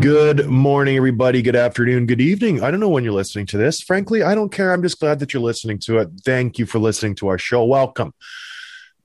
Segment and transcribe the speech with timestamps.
[0.00, 1.42] Good morning, everybody.
[1.42, 2.06] Good afternoon.
[2.06, 2.62] Good evening.
[2.62, 3.80] I don't know when you're listening to this.
[3.80, 4.72] Frankly, I don't care.
[4.72, 6.10] I'm just glad that you're listening to it.
[6.24, 7.64] Thank you for listening to our show.
[7.64, 8.14] Welcome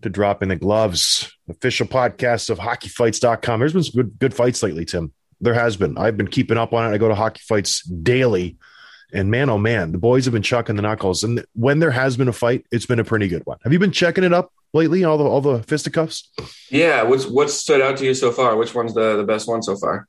[0.01, 3.59] to Dropping the Gloves, official podcast of hockeyfights.com.
[3.59, 5.13] There's been some good, good fights lately, Tim.
[5.39, 5.97] There has been.
[5.97, 6.93] I've been keeping up on it.
[6.93, 8.57] I go to hockey fights daily.
[9.13, 11.23] And man, oh man, the boys have been chucking the knuckles.
[11.23, 13.57] And when there has been a fight, it's been a pretty good one.
[13.63, 15.03] Have you been checking it up lately?
[15.03, 16.29] All the all the fisticuffs?
[16.69, 18.55] Yeah, what's what stood out to you so far?
[18.55, 20.07] Which one's the, the best one so far?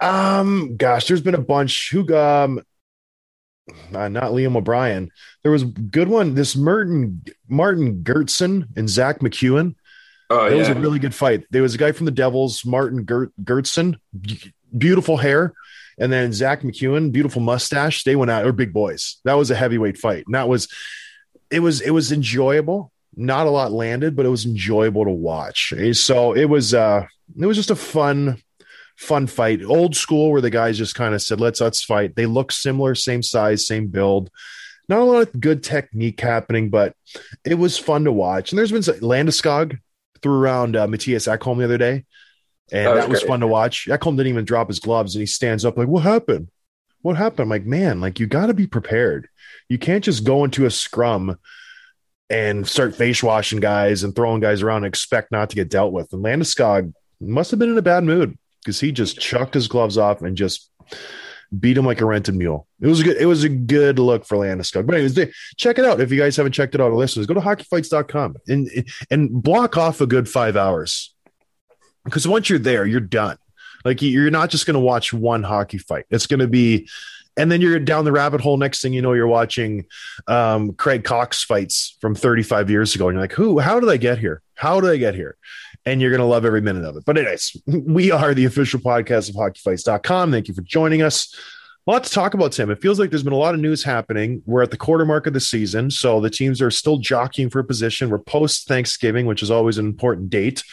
[0.00, 1.90] Um, gosh, there's been a bunch.
[1.90, 2.62] Who um
[3.92, 5.10] uh, not Liam O'Brien.
[5.42, 6.34] There was a good one.
[6.34, 9.74] This Martin Martin Geertsen and Zach MacEwen.
[10.28, 11.44] Oh It was a really good fight.
[11.50, 13.96] There was a guy from the Devils, Martin Gert, Geertsen,
[14.76, 15.52] beautiful hair,
[15.98, 18.02] and then Zach MacEwen, beautiful mustache.
[18.02, 18.44] They went out.
[18.44, 19.18] Or big boys.
[19.24, 20.68] That was a heavyweight fight, and that was
[21.50, 22.92] it was it was enjoyable.
[23.16, 25.72] Not a lot landed, but it was enjoyable to watch.
[25.76, 27.06] Eh, So it was uh
[27.40, 28.42] it was just a fun
[28.96, 29.62] fun fight.
[29.62, 32.94] Old school where the guys just kind of said, "Let's let's fight." They look similar,
[32.94, 34.30] same size, same build.
[34.88, 36.94] Not a lot of good technique happening, but
[37.44, 38.52] it was fun to watch.
[38.52, 39.78] And there's been some, Landeskog
[40.22, 42.04] threw around uh, Mattias Ekholm the other day,
[42.72, 43.86] and That was that was fun to watch.
[43.86, 46.48] Ekholm didn't even drop his gloves, and he stands up like, "What happened?
[47.02, 49.28] What happened?" I'm like, "Man, like you got to be prepared.
[49.68, 51.38] You can't just go into a scrum."
[52.28, 55.92] And start face washing guys and throwing guys around and expect not to get dealt
[55.92, 56.12] with.
[56.12, 59.96] And Landeskog must have been in a bad mood because he just chucked his gloves
[59.96, 60.72] off and just
[61.56, 62.66] beat him like a rented mule.
[62.80, 64.86] It was a good, it was a good look for Landeskog.
[64.86, 66.92] But anyways, check it out if you guys haven't checked it out.
[66.92, 68.68] Listeners, go to hockeyfights.com and
[69.08, 71.14] and block off a good five hours
[72.04, 73.38] because once you're there, you're done.
[73.84, 76.06] Like you're not just going to watch one hockey fight.
[76.10, 76.88] It's going to be,
[77.36, 78.56] and then you're down the rabbit hole.
[78.56, 79.86] Next thing you know, you're watching
[80.26, 83.60] um, Craig Coxe fights from 35 years ago, and you're like, "Who?
[83.60, 84.42] How did I get here?
[84.56, 85.36] How did I get here?"
[85.86, 87.04] and you're going to love every minute of it.
[87.04, 90.32] But anyways, we are the official podcast of hockeyfights.com.
[90.32, 91.32] Thank you for joining us.
[91.86, 92.68] A lot to talk about, Tim.
[92.68, 94.42] It feels like there's been a lot of news happening.
[94.44, 97.62] We're at the quarter mark of the season, so the teams are still jockeying for
[97.62, 98.10] position.
[98.10, 100.64] We're post Thanksgiving, which is always an important date.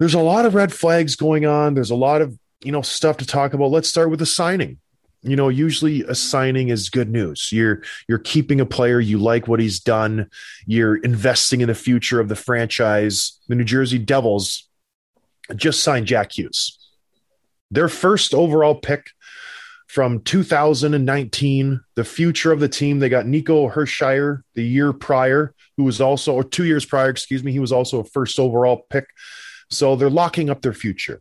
[0.00, 1.74] There's a lot of red flags going on.
[1.74, 3.70] There's a lot of you know stuff to talk about.
[3.70, 4.78] Let's start with the signing.
[5.22, 7.50] You know, usually a signing is good news.
[7.50, 10.30] You're you're keeping a player, you like what he's done,
[10.66, 13.40] you're investing in the future of the franchise.
[13.48, 14.68] The New Jersey Devils
[15.56, 16.78] just signed Jack Hughes.
[17.70, 19.10] Their first overall pick
[19.88, 22.98] from 2019, the future of the team.
[22.98, 27.42] They got Nico Hischier the year prior, who was also, or two years prior, excuse
[27.42, 29.06] me, he was also a first overall pick.
[29.70, 31.20] So they're locking up their future.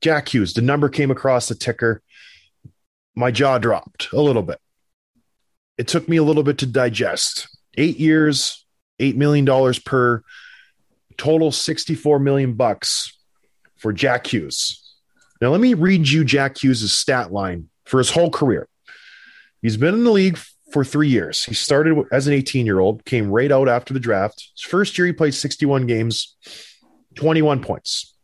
[0.00, 2.02] Jack Hughes, the number came across the ticker.
[3.18, 4.60] My jaw dropped a little bit.
[5.76, 7.48] It took me a little bit to digest.
[7.76, 8.64] Eight years,
[9.00, 10.22] eight million dollars per
[11.16, 13.18] total 64 million bucks
[13.76, 14.94] for Jack Hughes.
[15.40, 18.68] Now, let me read you Jack Hughes' stat line for his whole career.
[19.62, 20.38] He's been in the league
[20.70, 21.44] for three years.
[21.44, 24.52] He started as an 18 year old, came right out after the draft.
[24.54, 26.36] His first year, he played 61 games,
[27.16, 28.14] 21 points,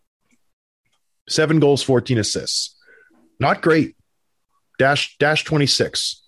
[1.28, 2.76] seven goals, 14 assists.
[3.40, 3.96] Not great.
[4.78, 6.22] Dash, dash 26.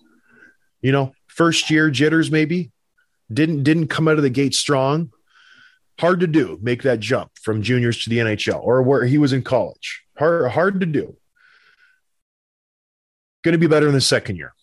[0.81, 2.71] You know, first year jitters, maybe
[3.31, 5.11] didn't didn't come out of the gate strong.
[5.99, 9.33] Hard to do, make that jump from juniors to the NHL or where he was
[9.33, 10.03] in college.
[10.17, 11.17] Hard, hard to do.
[13.43, 14.53] Going to be better in the second year.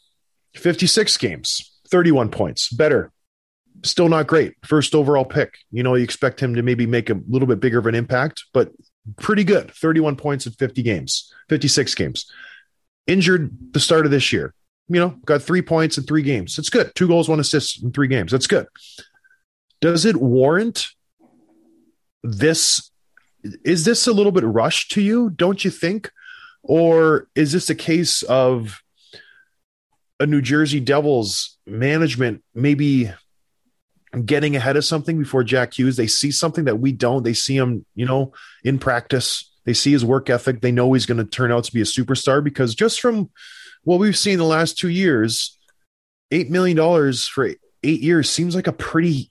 [0.55, 3.13] 56 games, 31 points, better
[3.85, 4.55] still not great.
[4.65, 5.59] First overall pick.
[5.71, 8.45] You know, you expect him to maybe make a little bit bigger of an impact,
[8.53, 8.71] but
[9.19, 9.71] pretty good.
[9.73, 12.31] 31 points in 50 games, 56 games.
[13.07, 14.55] Injured the start of this year.
[14.89, 16.59] You know, got three points in three games.
[16.59, 16.93] It's good.
[16.95, 18.33] Two goals, one assist in three games.
[18.33, 18.67] That's good.
[19.81, 20.87] Does it warrant
[22.23, 22.91] this?
[23.65, 25.31] Is this a little bit rushed to you?
[25.31, 26.11] Don't you think?
[26.63, 28.81] Or is this a case of
[30.19, 33.11] a New Jersey Devils management maybe
[34.25, 35.97] getting ahead of something before Jack Hughes?
[35.97, 37.23] They see something that we don't.
[37.23, 39.51] They see him, you know, in practice.
[39.65, 40.61] They see his work ethic.
[40.61, 43.31] They know he's going to turn out to be a superstar because just from
[43.83, 45.59] what we've seen the last two years,
[46.31, 46.77] $8 million
[47.15, 47.51] for
[47.83, 49.31] eight years seems like a pretty,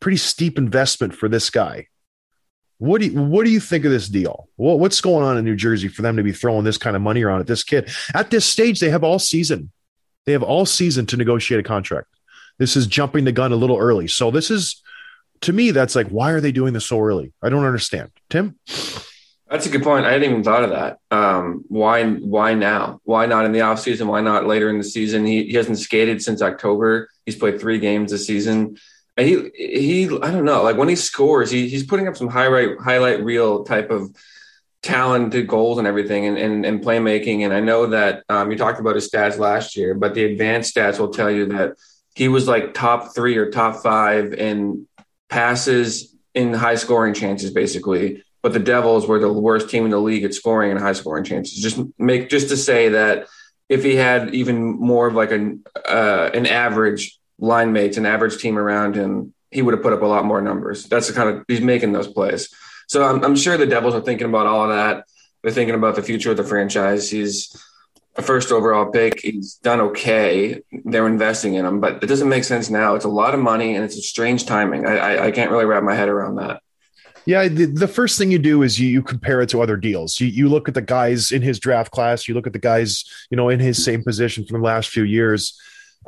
[0.00, 1.86] pretty steep investment for this guy.
[2.78, 4.48] What do you, what do you think of this deal?
[4.56, 7.02] What, what's going on in New Jersey for them to be throwing this kind of
[7.02, 7.90] money around at this kid?
[8.14, 9.70] At this stage, they have all season.
[10.24, 12.08] They have all season to negotiate a contract.
[12.58, 14.06] This is jumping the gun a little early.
[14.06, 14.82] So this is
[15.42, 17.32] to me, that's like, why are they doing this so early?
[17.42, 18.10] I don't understand.
[18.28, 18.58] Tim?
[19.50, 20.06] That's a good point.
[20.06, 20.98] I hadn't even thought of that.
[21.10, 23.00] Um, why why now?
[23.02, 24.06] Why not in the off season?
[24.06, 25.26] Why not later in the season?
[25.26, 27.10] He, he hasn't skated since October.
[27.26, 28.78] He's played three games this season.
[29.16, 30.62] And he he I don't know.
[30.62, 34.14] Like when he scores, he, he's putting up some highlight highlight reel type of
[34.82, 37.44] talented goals and everything and, and, and playmaking.
[37.44, 40.76] And I know that um, you talked about his stats last year, but the advanced
[40.76, 41.72] stats will tell you that
[42.14, 44.86] he was like top three or top five in
[45.28, 50.00] passes in high scoring chances, basically but the Devils were the worst team in the
[50.00, 51.58] league at scoring and high scoring chances.
[51.58, 53.26] Just make just to say that
[53.68, 58.38] if he had even more of like an uh, an average line mates, an average
[58.38, 60.84] team around him, he would have put up a lot more numbers.
[60.84, 62.54] That's the kind of he's making those plays.
[62.88, 65.04] So I'm, I'm sure the Devils are thinking about all of that.
[65.42, 67.08] They're thinking about the future of the franchise.
[67.08, 67.56] He's
[68.16, 69.20] a first overall pick.
[69.20, 70.60] He's done okay.
[70.84, 72.94] They're investing in him, but it doesn't make sense now.
[72.94, 74.86] It's a lot of money and it's a strange timing.
[74.86, 76.62] I, I, I can't really wrap my head around that.
[77.26, 80.20] Yeah, the, the, first thing you do is you, you compare it to other deals.
[80.20, 83.04] You, you look at the guys in his draft class, you look at the guys,
[83.30, 85.58] you know, in his same position from the last few years.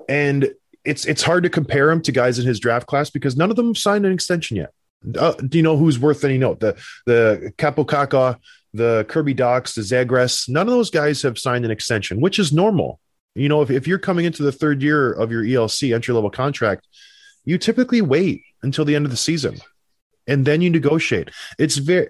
[0.08, 0.52] And
[0.84, 3.56] it's it's hard to compare him to guys in his draft class because none of
[3.56, 4.70] them signed an extension yet.
[5.18, 6.60] Uh, do you know who's worth any note?
[6.60, 8.36] The the Kaapo Kakko,
[8.72, 12.52] the Kirby Dachs, the Zegras, none of those guys have signed an extension, which is
[12.52, 12.98] normal.
[13.34, 16.30] You know, if, if you're coming into the third year of your ELC entry level
[16.30, 16.86] contract,
[17.44, 19.58] you typically wait until the end of the season
[20.26, 21.30] and then you negotiate.
[21.58, 22.08] It's very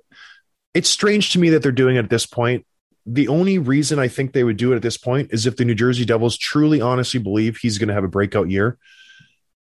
[0.75, 2.65] it's strange to me that they're doing it at this point.
[3.05, 5.65] The only reason I think they would do it at this point is if the
[5.65, 8.79] New Jersey Devils truly honestly believe he's going to have a breakout year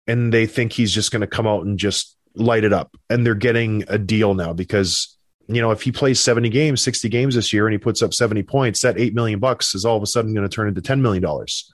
[0.08, 3.26] and they think he's just going to come out and just light it up and
[3.26, 5.18] they're getting a deal now because
[5.48, 8.14] you know if he plays 70 games 60 games this year and he puts up
[8.14, 10.82] 70 points that 8 million bucks is all of a sudden going to turn into
[10.82, 11.72] 10 million dollars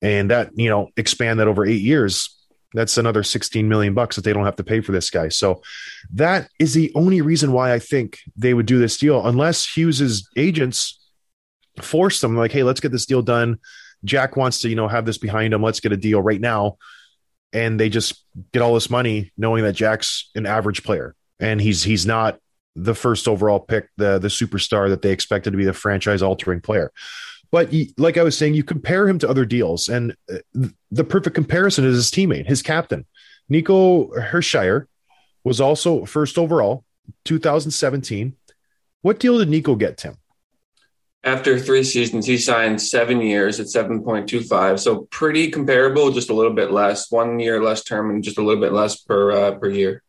[0.00, 2.34] and that you know expand that over 8 years
[2.72, 5.28] that's another 16 million bucks that they don't have to pay for this guy.
[5.28, 5.62] So
[6.14, 10.28] that is the only reason why I think they would do this deal, unless Hughes's
[10.36, 11.00] agents
[11.80, 13.58] force them like, hey, let's get this deal done.
[14.04, 15.62] Jack wants to, you know, have this behind him.
[15.62, 16.76] Let's get a deal right now.
[17.52, 21.82] And they just get all this money knowing that Jack's an average player and he's
[21.82, 22.38] he's not
[22.74, 26.60] the first overall pick, the the superstar that they expected to be the franchise altering
[26.60, 26.92] player.
[27.50, 31.34] But like I was saying, you compare him to other deals, and uh, the perfect
[31.34, 33.06] comparison is his teammate, his captain,
[33.48, 34.86] Nico Hischier,
[35.44, 36.84] was also first overall,
[37.24, 38.34] 2017.
[39.02, 40.16] What deal did Nico get, Tim?
[41.22, 44.78] After three seasons, he signed seven years at 7.25.
[44.78, 48.42] So pretty comparable, just a little bit less, one year less term and just a
[48.42, 50.02] little bit less per uh, per year.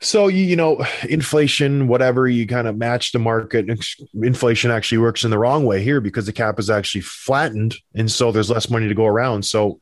[0.00, 3.68] So you, you know, inflation, whatever you kind of match the market.
[4.14, 8.10] Inflation actually works in the wrong way here because the cap is actually flattened, and
[8.10, 9.44] so there's less money to go around.
[9.44, 9.78] So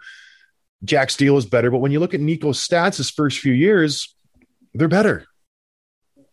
[0.84, 4.14] Jack's deal is better, but when you look at Nico's stats, his first few years,
[4.74, 5.24] they're better,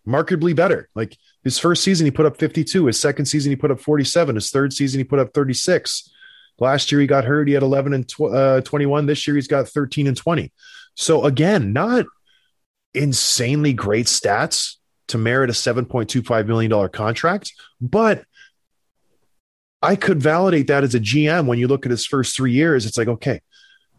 [0.06, 0.90] markedly better.
[0.96, 2.86] Like his first season, he put up 52.
[2.86, 4.36] His second season, he put up 47.
[4.36, 6.10] His third season, he put up 36.
[6.60, 7.48] Last year, he got hurt.
[7.48, 9.06] He had 11 and tw- uh, 21.
[9.06, 10.52] This year, he's got 13 and 20.
[10.96, 12.06] So again, not
[12.94, 14.76] insanely great stats
[15.08, 18.24] to merit a $7.25 million contract, but
[19.82, 22.86] I could validate that as a GM when you look at his first three years.
[22.86, 23.42] It's like, okay,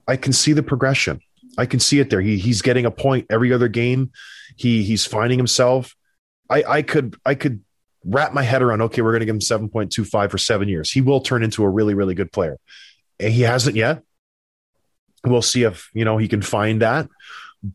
[0.09, 1.21] I can see the progression.
[1.59, 2.23] I can see it there.
[2.23, 4.11] He, he's getting a point every other game.
[4.57, 5.95] He he's finding himself.
[6.49, 7.63] I, I could I could
[8.05, 8.83] wrap my head around.
[8.83, 10.91] Okay, we're going to give him seven point two five for seven years.
[10.91, 12.59] He will turn into a really really good player.
[13.21, 14.03] And he hasn't yet.
[15.25, 17.09] We'll see if you know he can find that.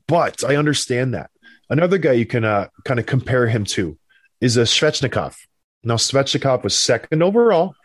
[0.08, 1.32] But I understand that.
[1.70, 3.98] Another guy you can uh, kind of compare him to
[4.42, 5.36] is a Svechnikov.
[5.84, 7.76] Now, Svechnikov was second overall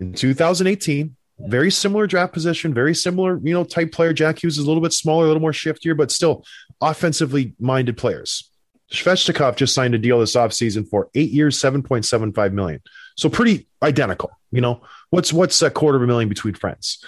[0.00, 4.12] in 2018, very similar draft position, very similar, you know, type player.
[4.12, 6.44] Jack Hughes is a little bit smaller, a little more shiftier, but still
[6.80, 8.50] offensively minded players.
[8.92, 12.80] Svechnikov just signed a deal this offseason for eight years, 7.75 million.
[13.16, 14.30] So pretty identical.
[14.50, 17.02] You know, what's what's a quarter of a million between friends?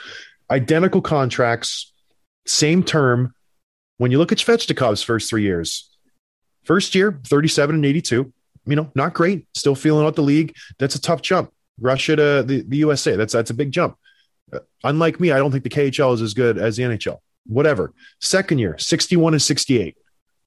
[0.51, 1.93] Identical contracts,
[2.47, 3.35] same term.
[4.05, 5.89] When you look at Svechnikov's first three years,
[6.65, 8.31] first year, 37 and 82,
[8.67, 9.47] you know, not great.
[9.55, 10.55] Still feeling out the league.
[10.79, 11.51] That's a tough jump.
[11.81, 13.17] Russia to the, the USA.
[13.17, 13.97] That's that's a big jump.
[14.53, 17.17] Uh, unlike me, I don't think the KHL is as good as the NHL.
[17.47, 17.95] Whatever.
[18.21, 19.97] Second year, 61 and 68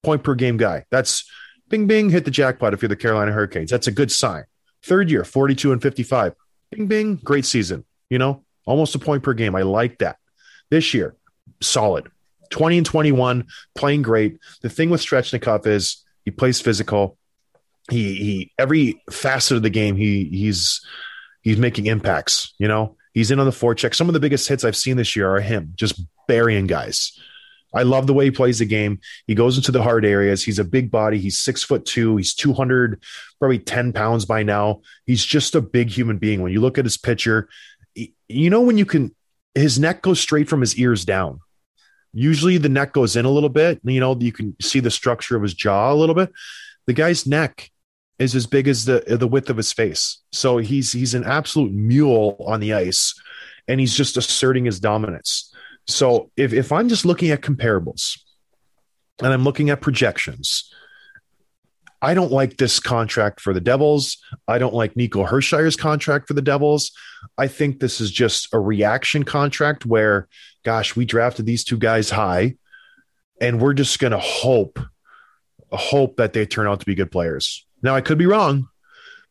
[0.03, 0.85] point per game guy.
[0.91, 1.27] That's
[1.67, 3.71] bing, bing, hit the jackpot if you're the Carolina Hurricanes.
[3.71, 4.43] That's a good sign.
[4.83, 6.35] Third year, 42 and 55.
[6.69, 7.85] Bing, bing, great season.
[8.11, 9.55] You know, almost a point per game.
[9.55, 10.17] I like that.
[10.69, 11.15] This year,
[11.59, 12.11] solid.
[12.49, 14.37] 20 and 21, playing great.
[14.61, 17.17] The thing with Svechnikov is he plays physical.
[17.89, 20.85] He he every facet of the game he he's
[21.41, 22.97] he's making impacts, you know.
[23.13, 23.95] He's in on the forecheck.
[23.95, 27.17] Some of the biggest hits I've seen this year are him just burying guys.
[27.73, 28.99] I love the way he plays the game.
[29.25, 30.43] He goes into the hard areas.
[30.43, 31.17] He's a big body.
[31.17, 32.17] He's six foot two.
[32.17, 33.01] He's 200,
[33.39, 34.81] probably 10 pounds by now.
[35.05, 36.41] He's just a big human being.
[36.41, 37.49] When you look at his picture,
[37.95, 39.15] you know, when you can,
[39.53, 41.39] his neck goes straight from his ears down.
[42.13, 43.79] Usually the neck goes in a little bit.
[43.83, 46.31] You know, you can see the structure of his jaw a little bit.
[46.85, 47.69] The guy's neck
[48.17, 50.19] is as big as the the width of his face.
[50.31, 53.13] So he's he's an absolute mule on the ice
[53.67, 55.53] and he's just asserting his dominance.
[55.87, 58.19] So if, if I'm just looking at comparables
[59.21, 60.73] and I'm looking at projections,
[62.01, 64.17] I don't like this contract for the Devils.
[64.47, 66.91] I don't like Nico Hischier's contract for the Devils.
[67.37, 70.27] I think this is just a reaction contract where,
[70.63, 72.55] gosh, we drafted these two guys high
[73.41, 74.79] and we're just going to hope,
[75.71, 77.65] hope that they turn out to be good players.
[77.81, 78.67] Now, I could be wrong,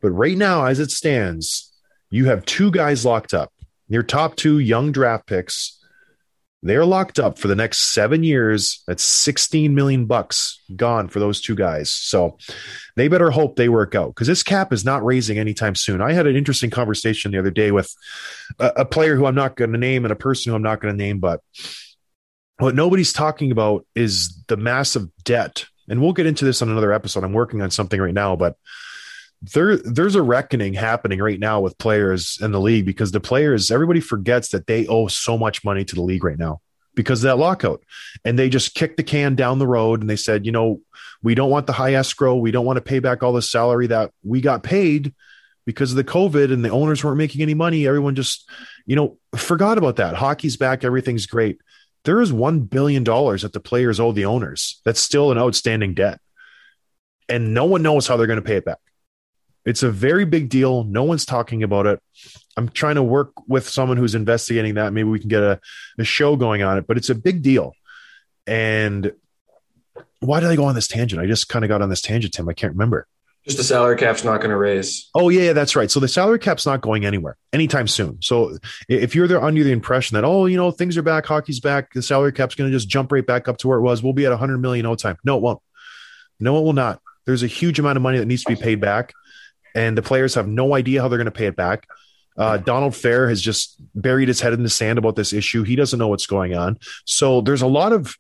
[0.01, 1.73] but right now, as it stands,
[2.11, 3.53] you have two guys locked up.
[3.89, 5.76] Your top two young draft picks
[6.69, 8.83] they're locked up for the next seven years.
[8.87, 11.91] That's 16 million bucks gone for those two guys.
[11.91, 12.39] So
[12.97, 16.01] they better hope they work out because this cap is not raising anytime soon.
[16.01, 17.95] I had an interesting conversation the other day with
[18.59, 20.81] a, a player who I'm not going to name and a person who I'm not
[20.81, 21.41] going to name, but
[22.59, 25.67] what nobody's talking about is the massive debt.
[25.89, 27.23] And we'll get into this on another episode.
[27.23, 28.57] I'm working on something right now, but
[29.43, 33.71] there there's a reckoning happening right now with players in the league because the players
[33.71, 36.61] everybody forgets that they owe so much money to the league right now
[36.95, 37.83] because of that lockout.
[38.25, 40.81] And they just kicked the can down the road and they said you know
[41.23, 42.37] we don't want the high escrow.
[42.37, 45.15] We don't want to pay back all the salary that we got paid
[45.65, 47.87] because of the covid and the owners weren't making any money.
[47.87, 48.49] Everyone just
[48.87, 50.15] you know forgot about that.
[50.15, 50.83] Hockey's back.
[50.83, 51.61] Everything's great.
[52.05, 55.93] There is 1 billion dollars that the players owe the owners that's still an outstanding
[55.93, 56.21] debt.
[57.29, 58.79] And no one knows how they're going to pay it back
[59.67, 60.85] it's a very big deal.
[60.85, 62.01] No one's talking about it.
[62.57, 64.93] I'm trying to work with someone who's investigating that.
[64.93, 65.61] Maybe we can get a,
[65.99, 67.75] a show going on it, but it's a big deal.
[68.47, 69.13] And
[70.21, 71.21] why did I go on this tangent?
[71.21, 72.49] I just kind of got on this tangent, Tim.
[72.49, 73.07] I can't remember.
[73.45, 75.09] Just the salary cap's not going to raise.
[75.15, 75.89] Oh yeah, that's right.
[75.89, 78.19] So the salary cap's not going anywhere anytime soon.
[78.21, 78.59] So
[78.89, 81.93] if you're there under the impression that oh, you know, things are back, hockey's back,
[81.93, 84.03] the salary cap's going to just jump right back up to where it was.
[84.03, 85.17] We'll be at 100 million all time.
[85.23, 85.61] No, it won't.
[86.41, 87.01] No, it will not.
[87.25, 89.13] There's a huge amount of money that needs to be paid back
[89.77, 91.87] and the players have no idea how they're going to pay it back.
[92.37, 95.63] Uh, Donald Fehr has just buried his head in the sand about this issue.
[95.63, 96.79] He doesn't know what's going on.
[97.05, 98.17] So there's a lot of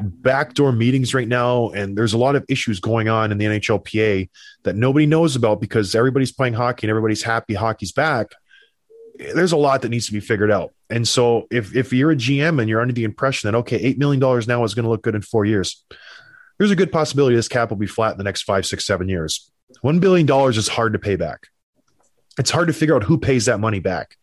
[0.00, 4.30] backdoor meetings right now, and there's a lot of issues going on in the NHLPA
[4.64, 8.28] that nobody knows about because everybody's playing hockey and everybody's happy hockey's back.
[9.18, 10.74] There's a lot that needs to be figured out.
[10.88, 13.98] And so if if you're a GM and you're under the impression that okay, eight
[13.98, 15.84] million dollars now is going to look good in four years,
[16.58, 19.08] there's a good possibility this cap will be flat in the next five, six, seven
[19.08, 19.50] years.
[19.82, 21.46] $1 billion is hard to pay back.
[22.38, 24.16] It's hard to figure out who pays that money back.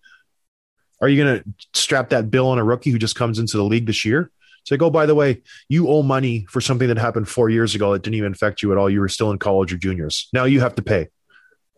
[1.02, 3.64] Are you going to strap that bill on a rookie who just comes into the
[3.64, 4.32] league this year?
[4.62, 7.76] It's like, oh, by the way, you owe money for something that happened four years
[7.76, 8.90] ago that didn't even affect you at all.
[8.90, 10.30] You were still in college or juniors.
[10.32, 11.10] Now you have to pay.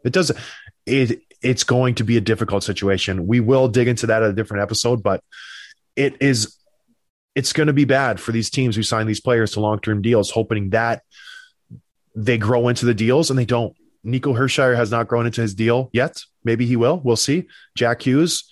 [0.03, 0.37] It doesn't.
[0.85, 3.25] It it's going to be a difficult situation.
[3.25, 5.23] We will dig into that at a different episode, but
[5.95, 6.55] it is
[7.33, 10.03] it's going to be bad for these teams who sign these players to long term
[10.03, 11.01] deals, hoping that
[12.15, 13.75] they grow into the deals and they don't.
[14.03, 16.21] Nico Hischier has not grown into his deal yet.
[16.43, 17.01] Maybe he will.
[17.03, 17.47] We'll see.
[17.75, 18.49] Jack Hughes,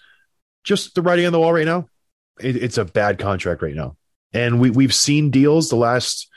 [0.63, 1.87] just the writing on the wall right now.
[2.39, 3.95] It, it's a bad contract right now,
[4.33, 6.27] and we we've seen deals the last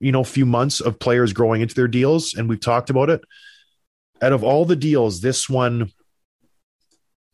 [0.00, 3.22] you know few months of players growing into their deals, and we've talked about it.
[4.20, 5.92] Out of all the deals, this one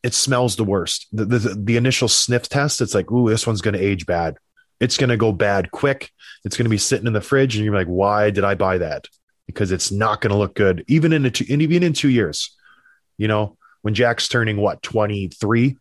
[0.02, 1.08] it smells the worst.
[1.10, 4.36] The, the, the initial sniff test, it's like, ooh, this one's going to age bad.
[4.78, 6.12] It's going to go bad quick.
[6.44, 8.78] It's going to be sitting in the fridge, and you're like, why did I buy
[8.78, 9.08] that?
[9.46, 12.54] Because it's not going to look good even in a two, even in two years.
[13.18, 15.76] You know, when Jack's turning what 23,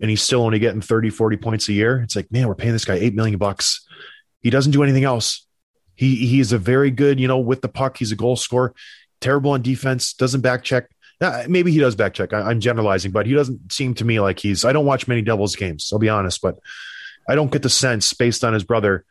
[0.00, 2.02] and he's still only getting 30, 40 points a year.
[2.02, 3.86] It's like, man, we're paying this guy 8 million bucks.
[4.42, 5.46] He doesn't do anything else.
[5.94, 7.96] He he is a very good, you know, with the puck.
[7.96, 8.74] He's a goal scorer.
[9.20, 10.12] Terrible on defense.
[10.12, 10.88] Doesn't back check.
[11.48, 12.34] Maybe he does back check.
[12.34, 14.66] I, I'm generalizing, but he doesn't seem to me like he's.
[14.66, 15.88] I don't watch many Devils games.
[15.90, 16.58] I'll be honest, but
[17.26, 19.06] I don't get the sense based on his brother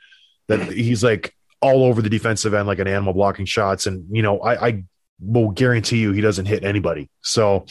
[0.47, 1.35] that he's like
[1.65, 3.87] all over the defensive end like an animal blocking shots.
[3.87, 4.83] And you know, I, I
[5.19, 7.09] will guarantee you he doesn't hit anybody.
[7.21, 7.65] So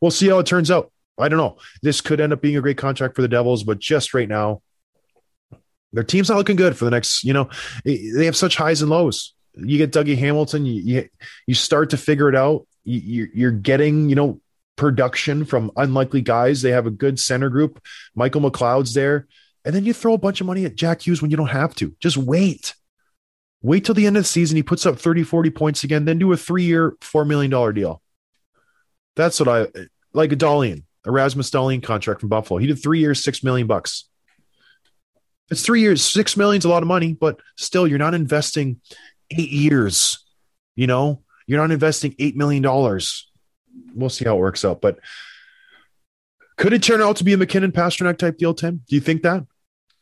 [0.00, 0.92] we'll see how it turns out.
[1.18, 1.58] I don't know.
[1.82, 4.62] This could end up being a great contract for the Devils, but just right now,
[5.92, 7.24] their team's not looking good for the next.
[7.24, 7.50] You know,
[7.84, 9.34] they have such highs and lows.
[9.54, 11.08] You get Dougie Hamilton, you
[11.46, 12.66] you, start to figure it out.
[12.84, 14.40] You, you're, you're getting, you know,
[14.76, 16.62] production from unlikely guys.
[16.62, 17.82] They have a good center group.
[18.14, 19.26] Michael McLeod's there,
[19.64, 21.74] and then you throw a bunch of money at Jack Hughes when you don't have
[21.76, 21.94] to.
[22.00, 22.74] Just wait.
[23.62, 24.56] Wait till the end of the season.
[24.56, 28.02] He puts up 30, 40 points again, then do a three year, $4 million deal.
[29.16, 29.66] That's what I
[30.14, 30.32] like.
[30.32, 32.58] A Dahlin, Erasmus Dahlin contract from Buffalo.
[32.58, 34.08] He did three years, six million bucks.
[35.50, 38.80] It's three years, six million's a lot of money, but still, you're not investing
[39.30, 40.24] eight years.
[40.76, 43.30] You know, you're not investing eight million dollars.
[43.94, 45.00] We'll see how it works out, but
[46.56, 48.82] could it turn out to be a MacKinnon Pastrnak type deal, Tim?
[48.86, 49.44] Do you think that?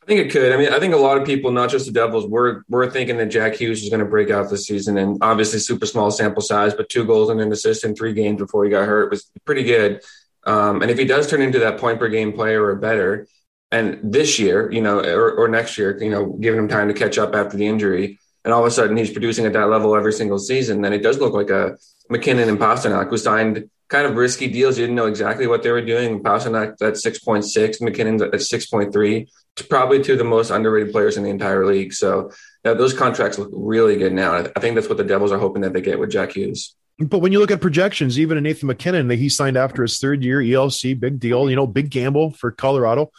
[0.08, 0.52] I think it could.
[0.52, 3.18] I mean, I think a lot of people, not just the Devils, were were thinking
[3.18, 6.40] that Jack Hughes was going to break out this season, and obviously super small sample
[6.40, 9.30] size, but two goals and an assist in three games before he got hurt was
[9.44, 10.00] pretty good.
[10.46, 13.26] Um, and if he does turn into that point per game player or better,
[13.70, 16.94] and this year, you know, or, or next year, you know, giving him time to
[16.94, 19.94] catch up after the injury, and all of a sudden he's producing at that level
[19.94, 21.76] every single season, then it does look like a
[22.08, 24.78] MacKinnon and Pastrnak who signed kind of risky deals.
[24.78, 26.22] You didn't know exactly what they were doing.
[26.22, 29.28] Pastrnak at 6.6, MacKinnon at 6.3,
[29.68, 31.92] probably two of the most underrated players in the entire league.
[31.92, 32.30] So
[32.64, 34.34] yeah, those contracts look really good now.
[34.34, 36.74] I think that's what the Devils are hoping that they get with Jack Hughes.
[36.98, 39.98] But when you look at projections, even in Nathan MacKinnon, that he signed after his
[39.98, 43.12] third year, ELC, big deal, you know, big gamble for Colorado.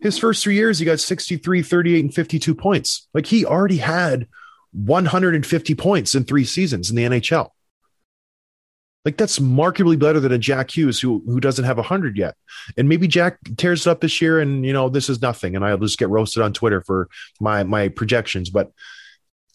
[0.00, 3.08] His first three years, he got 63, 38, and 52 points.
[3.12, 4.26] Like he already had
[4.72, 7.50] 150 points in three seasons in the NHL.
[9.04, 12.34] Like that's markedly better than a Jack Hughes who who doesn't have 100 yet.
[12.76, 15.64] And maybe Jack tears it up this year and you know this is nothing and
[15.64, 17.08] I'll just get roasted on Twitter for
[17.40, 18.72] my my projections, but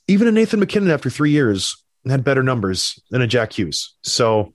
[0.07, 3.95] even a Nathan MacKinnon after 3 years had better numbers than a Jack Hughes.
[4.03, 4.53] So,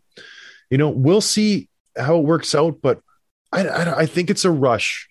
[0.71, 3.01] you know, we'll see how it works out, but
[3.53, 5.09] I, I, I think it's a rush,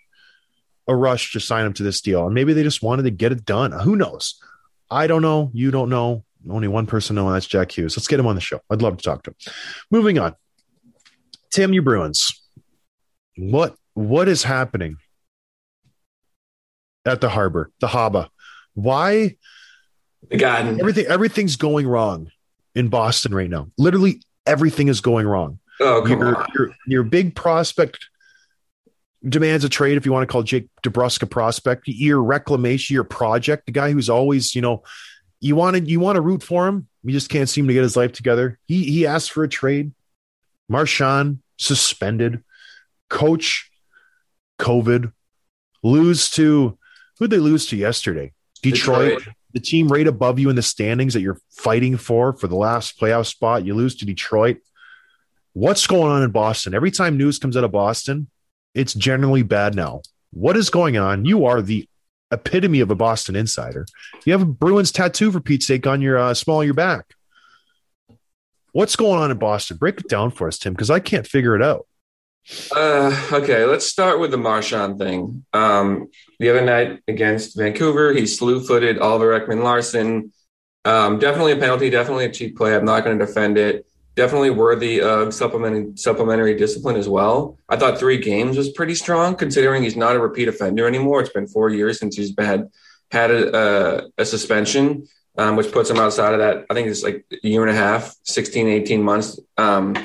[0.88, 2.26] a rush to sign him to this deal.
[2.26, 3.72] And maybe they just wanted to get it done.
[3.72, 4.42] Who knows?
[4.90, 5.52] I don't know.
[5.54, 6.24] You don't know.
[6.50, 7.34] Only one person knows.
[7.34, 7.98] That's Jack Hughes.
[7.98, 8.60] Let's get him on the show.
[8.70, 9.36] I'd love to talk to him.
[9.92, 10.36] Moving on.
[11.52, 12.42] Tim, you Bruins.
[13.36, 14.98] What what is happening
[17.06, 18.30] at the harbor, the Haba?
[18.74, 19.36] Why
[20.30, 20.80] The Garden.
[20.80, 22.30] everything everything's going wrong
[22.76, 23.68] in Boston right now.
[23.78, 25.60] Literally everything is going wrong.
[25.82, 26.48] Oh, come your, on.
[26.56, 28.00] your your big prospect
[29.28, 31.88] demands a trade if you want to call Jake DeBrusk prospect.
[31.88, 34.84] Your reclamation, your project, the guy who's always, you know,
[35.42, 36.88] you wanted you want to root for him.
[37.04, 38.60] You just can't seem to get his life together.
[38.66, 39.94] He he asked for a trade.
[40.68, 42.44] Marchand suspended.
[43.10, 43.72] Coach
[44.60, 45.12] COVID
[45.84, 46.78] lose to
[47.18, 48.34] who'd they lose to yesterday?
[48.62, 49.36] Detroit, Detroit.
[49.54, 53.00] the team right above you in the standings that you're fighting for for the last
[53.00, 53.66] playoff spot.
[53.66, 54.58] You lose to Detroit.
[55.54, 56.76] What's going on in Boston?
[56.76, 58.30] Every time news comes out of Boston,
[58.76, 60.02] it's generally bad now.
[60.32, 61.26] What is going on?
[61.26, 61.89] You are the
[62.32, 63.86] epitome of a Boston insider.
[64.26, 67.16] You have a Bruins tattoo for Pete's sake on your uh, small your back.
[68.72, 69.78] What's going on in Boston?
[69.78, 71.88] Break it down for us, Tim, because I can't figure it out.
[72.76, 75.46] Uh, okay, let's start with the Marchand thing.
[75.54, 80.32] Um, the other night against Vancouver, he slew footed Oliver Ekman Larsson.
[80.86, 82.76] Um, definitely a penalty, definitely a cheap play.
[82.76, 83.86] I'm not going to defend it.
[84.20, 87.58] Definitely worthy of supplementary, supplementary discipline as well.
[87.70, 91.22] I thought three games was pretty strong considering he's not a repeat offender anymore.
[91.22, 92.70] It's been four years since he's had
[93.12, 96.66] had a, a, a suspension, um, which puts him outside of that.
[96.70, 99.40] I think it's like a year and a half, 16, 18 months.
[99.58, 99.96] Um,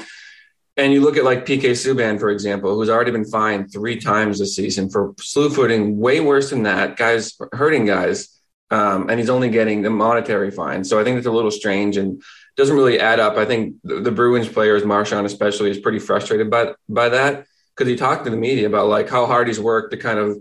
[0.76, 4.38] and you look at like PK Subban, for example, who's already been fined three times
[4.38, 6.96] this season for slew footing, way worse than that.
[6.96, 8.28] Guys hurting guys,
[8.70, 10.84] um, and he's only getting the monetary fine.
[10.84, 12.22] So I think it's a little strange and
[12.56, 13.36] doesn't really add up.
[13.36, 17.88] I think the, the Bruins players, Marchand especially, is pretty frustrated by by that because
[17.88, 20.40] he talked to the media about like how hard he's worked to kind of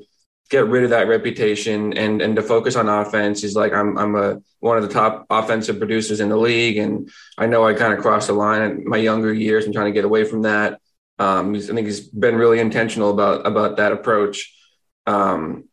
[0.49, 3.41] get rid of that reputation and and to focus on offense.
[3.41, 7.09] He's like, I'm I'm a one of the top offensive producers in the league, and
[7.37, 9.65] I know I kind of crossed the line in my younger years.
[9.65, 10.79] I'm trying to get away from that.
[11.19, 14.53] Um, I think he's been really intentional about about that approach.
[15.05, 15.65] Um,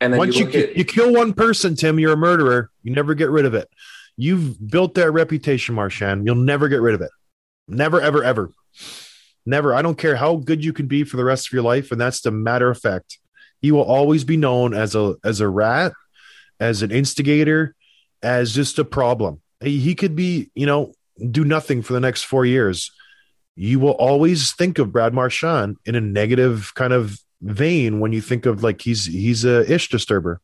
[0.00, 2.70] and then Once you you, at, you kill one person, Tim, you're a murderer.
[2.82, 3.68] You never get rid of it.
[4.16, 6.26] You've built that reputation, Marchand.
[6.26, 7.10] You'll never get rid of it.
[7.66, 8.50] Never, ever, ever.
[9.46, 9.74] Never.
[9.74, 12.00] I don't care how good you can be for the rest of your life, and
[12.00, 13.18] that's the matter of fact.
[13.60, 15.92] He will always be known as a as a rat,
[16.60, 17.74] as an instigator,
[18.22, 19.40] as just a problem.
[19.60, 20.92] He, could be, you know,
[21.30, 22.90] do nothing for the next four years.
[23.56, 28.20] You will always think of Brad Marchand in a negative kind of vein when you
[28.20, 30.40] think of like he's he's a ish disturber.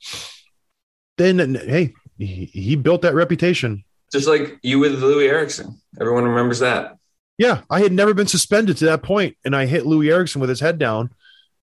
[1.19, 3.85] Then hey, he, he built that reputation.
[4.13, 5.81] Just like you with Loui Eriksson.
[6.01, 6.97] Everyone remembers that.
[7.39, 10.51] Yeah, I had never been suspended to that point, and I hit Loui Eriksson with
[10.51, 11.11] his head down,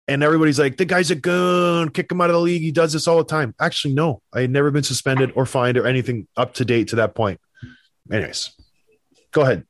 [0.08, 2.64] and everybody's like, "The guy's a goon, kick him out of the league.
[2.64, 5.78] He does this all the time." Actually, no, I had never been suspended or fined
[5.78, 7.40] or anything up to date to that point.
[8.12, 8.52] Anyways,
[9.32, 9.66] go ahead.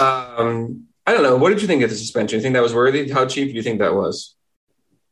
[0.00, 1.36] Um, I don't know.
[1.36, 2.38] What did you think of the suspension?
[2.38, 3.08] You think that was worthy?
[3.10, 4.34] How cheap do you think that was?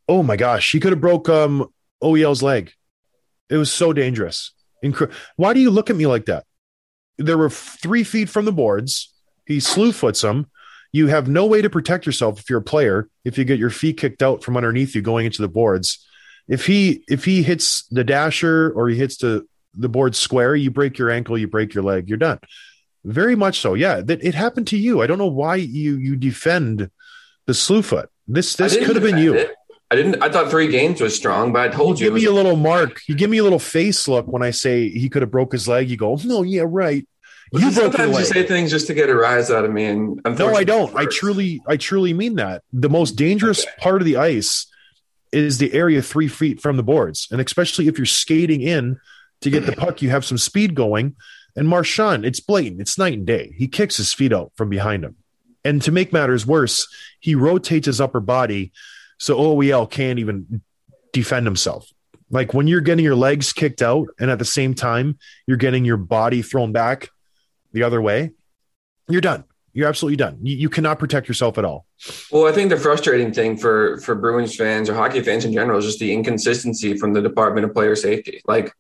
[0.09, 1.69] Oh my gosh, he could have broke um
[2.03, 2.73] OEL's leg.
[3.49, 4.53] It was so dangerous.
[4.83, 6.45] Incre- Why do you look at me like that?
[7.19, 9.13] There were three feet from the boards.
[9.47, 10.51] He slew foots them.
[10.93, 13.09] You have no way to protect yourself if you're a player.
[13.25, 16.07] If you get your feet kicked out from underneath you going into the boards,
[16.49, 20.71] if he if he hits the dasher or he hits the the board square, you
[20.71, 22.39] break your ankle, you break your leg, you're done.
[23.05, 23.75] Very much so.
[23.75, 25.03] Yeah, that it happened to you.
[25.03, 26.91] I don't know why you you defend
[27.47, 28.11] the slew foot.
[28.29, 29.35] This this could have been you.
[29.35, 29.55] it.
[29.93, 30.23] I didn't.
[30.23, 32.07] I thought three games was strong, but I told you.
[32.07, 33.03] give was- me a little mark.
[33.09, 35.69] You give me a little face look when I say he could have broke his
[35.69, 35.91] leg.
[35.91, 37.07] You go, no, yeah, right.
[37.53, 40.35] You Sometimes you say things just to get a rise out of me, and I'm
[40.37, 40.97] no, I don't.
[40.97, 42.63] I truly, I truly mean that.
[42.73, 43.71] The most dangerous Okay.
[43.81, 44.67] part of the ice
[45.31, 48.99] is the area three feet from the boards, and especially if you're skating in
[49.43, 51.15] to get the puck, you have some speed going.
[51.55, 52.81] And Marchand, it's blatant.
[52.81, 53.53] It's night and day.
[53.59, 55.17] He kicks his feet out from behind him,
[55.63, 56.87] and to make matters worse,
[57.21, 58.73] he rotates his upper body
[59.23, 60.63] so oh, OEL can't even
[61.13, 61.89] defend himself.
[62.29, 65.85] Like when you're getting your legs kicked out, and at the same time you're getting
[65.85, 67.09] your body thrown back
[67.71, 68.33] the other way,
[69.09, 69.45] you're done.
[69.75, 70.41] You're absolutely done.
[70.43, 71.87] You, you cannot protect yourself at all.
[72.33, 75.79] Well, I think the frustrating thing for for Bruins fans or hockey fans in general
[75.79, 78.43] is just the inconsistency from the Department of Player Safety.
[78.45, 78.73] Like,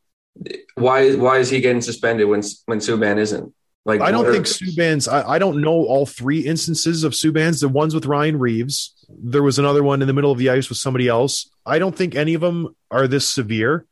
[0.74, 3.54] why why is he getting suspended when when Subban isn't?
[3.84, 5.08] Like, I don't think Subban's.
[5.08, 7.60] I, I don't know all three instances of Subban's.
[7.60, 8.94] The ones with Ryan Reaves.
[9.08, 11.50] There was another one in the middle of the ice with somebody else.
[11.66, 13.86] I don't think any of them are this severe.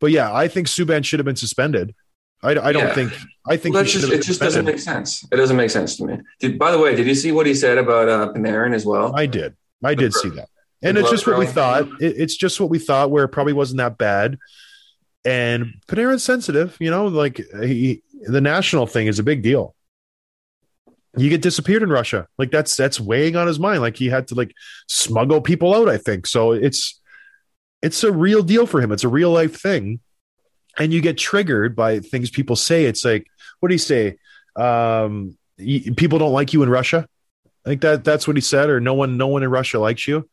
[0.00, 1.94] But yeah, I think Subban should have been suspended.
[2.42, 2.94] I, I don't Yeah.
[2.94, 3.12] think.
[3.46, 5.24] I think Well, he that's should just, it just doesn't make sense.
[5.30, 6.18] It doesn't make sense to me.
[6.40, 9.14] Did, by the way, did you see what he said about uh, Panarin as well?
[9.14, 9.54] I did.
[9.84, 10.48] I did see that.
[10.82, 11.86] And it's just what we thought.
[12.00, 14.38] It, it's just what we thought, where it probably wasn't that bad.
[15.24, 19.74] And Panarin's sensitive, you know, like he, the national thing is a big deal.
[21.16, 23.80] You get disappeared in Russia, like that's that's weighing on his mind.
[23.80, 24.54] Like he had to like
[24.88, 25.88] smuggle people out.
[25.88, 26.52] I think so.
[26.52, 27.00] It's
[27.82, 28.92] it's a real deal for him.
[28.92, 30.00] It's a real life thing,
[30.78, 32.84] and you get triggered by things people say.
[32.84, 33.26] It's like,
[33.58, 34.18] what do you say?
[34.54, 37.08] Um, y- people don't like you in Russia.
[37.64, 40.28] Think that that's what he said, or no one, no one in Russia likes you.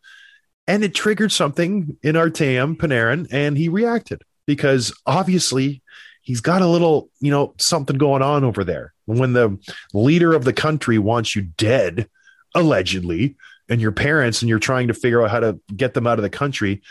[0.68, 5.82] And it triggered something in Artem Panarin, and he reacted because obviously
[6.28, 8.94] he's got a little, you know, something going on over there.
[9.06, 9.58] When the
[9.94, 12.10] leader of the country wants you dead,
[12.54, 13.38] allegedly,
[13.70, 16.24] and your parents, and you're trying to figure out how to get them out of
[16.24, 16.82] the country,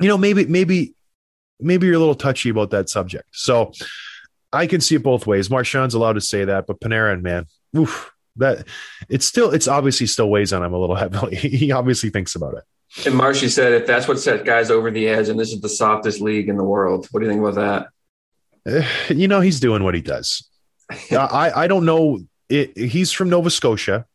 [0.00, 0.94] you know, maybe, maybe,
[1.58, 3.24] maybe you're a little touchy about that subject.
[3.30, 3.72] So
[4.52, 5.48] I can see it both ways.
[5.48, 8.66] Marchand's allowed to say that, but Panarin, man, oof, that
[9.08, 11.36] it's still it's obviously still weighs on him a little heavily.
[11.36, 12.64] he obviously thinks about it.
[13.06, 15.70] And Marshy said, if that's what set guys over the edge, and this is the
[15.70, 17.86] softest league in the world, what do you think about that?
[19.08, 20.48] You know, he's doing what he does.
[21.10, 22.20] I I don't know.
[22.48, 24.06] It, he's from Nova Scotia,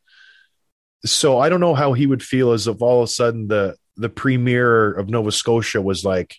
[1.06, 3.76] so I don't know how he would feel as if all of a sudden the
[3.98, 6.36] the premier of Nova Scotia was like,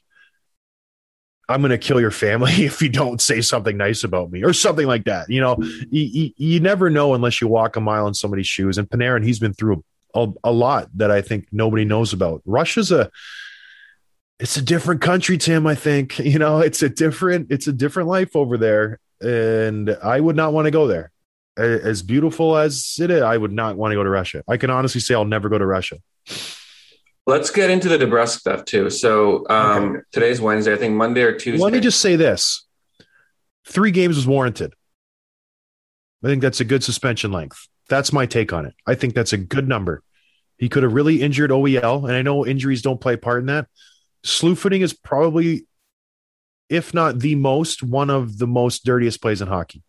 [1.48, 4.52] "I'm going to kill your family if you don't say something nice about me" or
[4.52, 5.30] something like that.
[5.30, 5.56] You know,
[5.90, 8.78] you, you, you never know unless you walk a mile in somebody's shoes.
[8.78, 12.42] And Panarin, he's been through a, a lot that I think nobody knows about.
[12.44, 13.10] Russia's a
[14.38, 15.66] it's a different country, Tim.
[15.66, 20.20] I think you know it's a different it's a different life over there, and I
[20.20, 21.10] would not want to go there.
[21.58, 24.44] As beautiful as it is, I would not want to go to Russia.
[24.46, 25.96] I can honestly say I'll never go to Russia.
[27.26, 28.90] Let's get into the DeBrusk stuff too.
[28.90, 30.74] So um, today's Wednesday.
[30.74, 31.62] I think Monday or Tuesday.
[31.62, 32.66] Let me just say this:
[33.66, 34.74] three games was warranted.
[36.22, 37.68] I think that's a good suspension length.
[37.88, 38.74] That's my take on it.
[38.86, 40.02] I think that's a good number.
[40.58, 43.46] He could have really injured OEL, and I know injuries don't play a part in
[43.46, 43.66] that.
[44.26, 45.66] Slew footing is probably,
[46.68, 49.82] if not the most, one of the most dirtiest plays in hockey.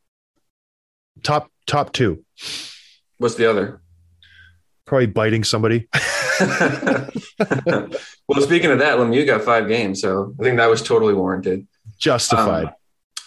[1.24, 2.24] Top top two,
[3.18, 3.82] What's the other?
[4.86, 5.88] probably biting somebody.
[6.40, 7.10] well,
[8.40, 11.68] speaking of that, Lemieux got five games, so I think that was totally warranted.
[11.98, 12.68] Justified.
[12.68, 12.74] Um,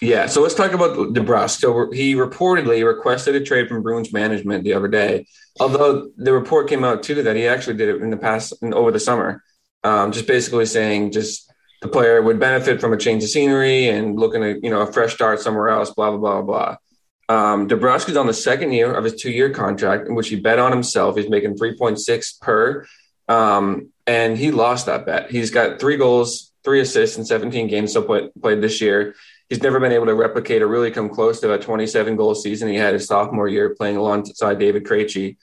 [0.00, 1.60] Yeah, so let's talk about DeBrusk.
[1.60, 5.26] So he reportedly requested a trade from Bruins management the other day.
[5.58, 8.92] Although the report came out too that he actually did it in the past over
[8.92, 9.42] the summer,
[9.84, 14.18] um, just basically saying just the player would benefit from a change of scenery and
[14.18, 15.90] looking at you know a fresh start somewhere else.
[15.90, 16.76] Blah blah blah blah.
[17.28, 20.72] Um, is on the second year of his two-year contract, in which he bet on
[20.72, 21.16] himself.
[21.16, 22.86] He's making three point six per,
[23.28, 25.30] um, and he lost that bet.
[25.30, 29.14] He's got three goals, three assists in seventeen games so play, played this year
[29.50, 32.68] he's never been able to replicate or really come close to a 27 goal season
[32.68, 35.36] he had his sophomore year playing alongside David Krejci.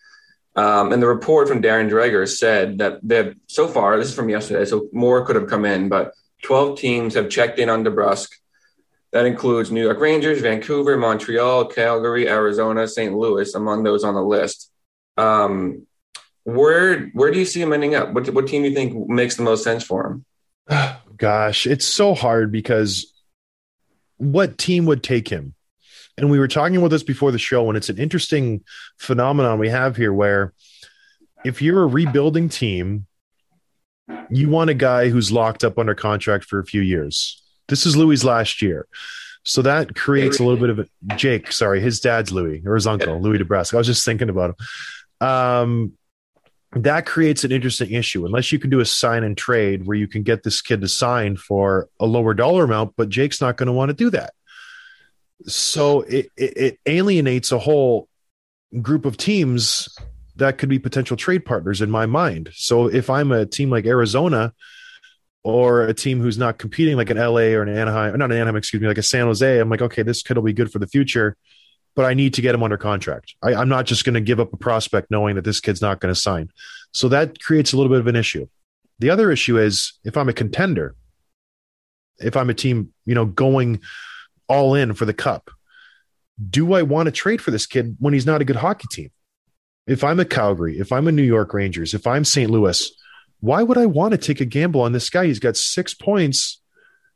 [0.58, 4.66] Um, and the report from Darren Dreger said that so far, this is from yesterday,
[4.66, 8.30] so more could have come in, but 12 teams have checked in on DeBrusk.
[9.12, 13.14] That includes New York Rangers, Vancouver, Montreal, Calgary, Arizona, St.
[13.14, 14.72] Louis, among those on the list.
[15.16, 15.86] Um,
[16.44, 18.14] where where do you see him ending up?
[18.14, 20.08] What what team do you think makes the most sense for
[20.70, 20.96] him?
[21.18, 23.14] Gosh, it's so hard because
[24.18, 25.54] what team would take him?
[26.18, 28.64] And we were talking about this before the show, and it's an interesting
[28.98, 30.54] phenomenon we have here where
[31.46, 33.06] if you're a rebuilding team,
[34.30, 37.44] you want a guy who's locked up under contract for a few years.
[37.68, 38.88] This is Louis' last year.
[39.44, 42.88] So that creates a little bit of a Jake, sorry, his dad's Louis or his
[42.88, 43.74] uncle, Louis DeBrusk.
[43.74, 44.56] I was just thinking about
[45.22, 45.28] him.
[45.28, 45.94] Um,
[46.74, 50.08] that creates an interesting issue unless you can do a sign and trade where you
[50.08, 53.68] can get this kid to sign for a lower dollar amount, but Jake's not going
[53.68, 54.34] to want to do that.
[55.46, 58.08] So it, it, it alienates a whole
[58.82, 59.88] group of teams
[60.36, 62.50] that could be potential trade partners in my mind.
[62.54, 64.54] So if I'm a team like Arizona
[65.44, 68.56] or a team who's not competing like an LA or an Anaheim, not an Anaheim,
[68.56, 70.80] excuse me, like a San Jose, I'm like, okay, this kid will be good for
[70.80, 71.38] the future
[71.98, 73.34] but I need to get him under contract.
[73.42, 76.00] I, am not just going to give up a prospect knowing that this kid's not
[76.00, 76.52] going to sign.
[76.92, 78.48] So that creates a little bit of an issue.
[79.00, 80.96] The other issue is if I'm a contender,
[82.20, 83.82] if I'm a team, you know, going
[84.48, 85.50] all in for the cup,
[86.50, 89.12] do I want to trade for this kid when he's not a good hockey team?
[89.88, 92.50] If I'm a Calgary, if I'm a New York Rangers, if I'm St.
[92.50, 92.92] Louis,
[93.40, 95.26] why would I want to take a gamble on this guy?
[95.26, 96.62] He's got six points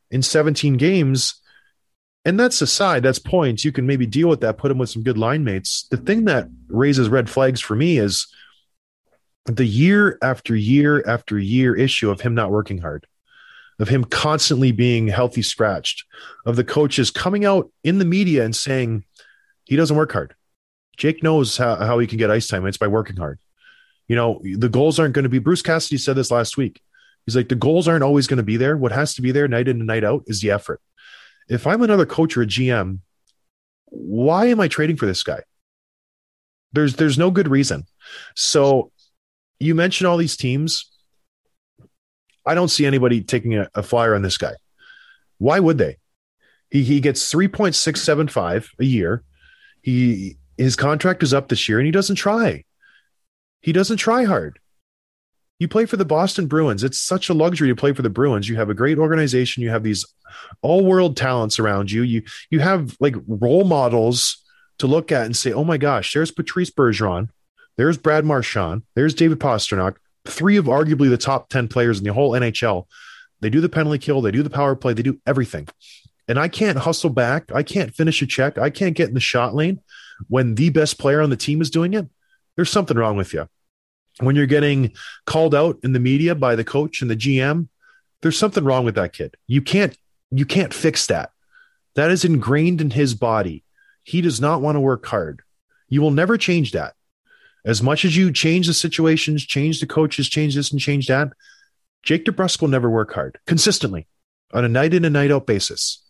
[0.09, 1.41] in 17 games
[2.23, 3.65] and that's aside, that's points.
[3.65, 5.87] You can maybe deal with that, put him with some good line mates.
[5.89, 8.27] The thing that raises red flags for me is
[9.45, 13.07] the year after year after year issue of him not working hard,
[13.81, 16.05] of him constantly being healthy scratched,
[16.45, 19.03] of the coaches coming out in the media and saying
[19.65, 20.35] he doesn't work hard.
[20.97, 22.65] Jake knows how, how he can get ice time.
[22.65, 23.39] It's by working hard.
[24.07, 26.81] You know, the goals aren't going to be, Bruce Cassidy said this last week.
[27.25, 28.77] He's like, the goals aren't always going to be there.
[28.77, 30.81] What has to be there night in and night out is the effort
[31.51, 32.99] if I'm another coach or a GM,
[33.87, 35.41] why am I trading for this guy?
[36.71, 37.85] There's there's no good reason.
[38.35, 38.91] So
[39.59, 40.89] you mentioned all these teams.
[42.45, 44.53] I don't see anybody taking a, a flyer on this guy.
[45.37, 45.97] Why would they?
[46.69, 49.23] He he gets 3.675 a year.
[49.81, 52.63] He his contract is up this year and he doesn't try.
[53.61, 54.59] He doesn't try hard.
[55.59, 56.83] You play for the Boston Bruins.
[56.83, 58.49] It's such a luxury to play for the Bruins.
[58.49, 59.61] You have a great organization.
[59.61, 60.05] You have these
[60.63, 62.01] all-world talents around you.
[62.01, 64.43] You you have like role models
[64.79, 67.29] to look at and say, "Oh my gosh, there's Patrice Bergeron,
[67.77, 72.13] there's Brad Marchand, there's David Pastrnak, three of arguably the top 10 players in the
[72.13, 72.85] whole NHL.
[73.39, 75.67] They do the penalty kill, they do the power play, they do everything.
[76.27, 77.51] And I can't hustle back.
[77.53, 78.57] I can't finish a check.
[78.57, 79.81] I can't get in the shot lane
[80.27, 82.07] when the best player on the team is doing it.
[82.55, 83.47] There's something wrong with you
[84.19, 84.93] when you're getting
[85.25, 87.67] called out in the media by the coach and the GM,
[88.21, 89.35] there's something wrong with that kid.
[89.47, 89.97] You can't
[90.31, 91.31] you can't fix that.
[91.95, 93.63] That is ingrained in his body.
[94.03, 95.41] He does not want to work hard.
[95.89, 96.93] You will never change that.
[97.63, 101.29] As much as you change the situations, change the coaches, change this and change that,
[102.03, 104.07] Jake DeBrusk will never work hard consistently
[104.53, 106.03] on a night in and night out basis.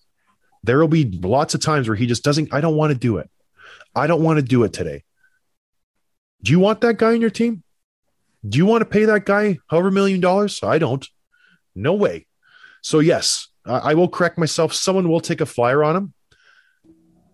[0.64, 3.18] There will be lots of times where he just doesn't, I don't want to do
[3.18, 3.30] it.
[3.96, 5.04] I don't want to do it today.
[6.42, 7.64] Do you want that guy in your team?
[8.48, 10.62] Do you want to pay that guy however million dollars?
[10.64, 11.06] I don't.
[11.76, 12.26] No way.
[12.82, 14.74] So, yes, I, I will correct myself.
[14.74, 16.14] Someone will take a flyer on him.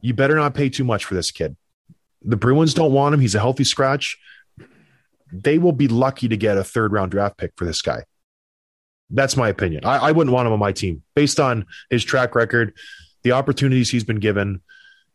[0.02, 1.56] You better not pay too much for this kid.
[2.28, 3.22] The Bruins don't want him.
[3.22, 4.18] He's a healthy scratch.
[5.32, 8.04] They will be lucky to get a third round draft pick for this guy.
[9.10, 9.86] That's my opinion.
[9.86, 12.74] I, I wouldn't want him on my team based on his track record,
[13.24, 14.62] the opportunities he's been given,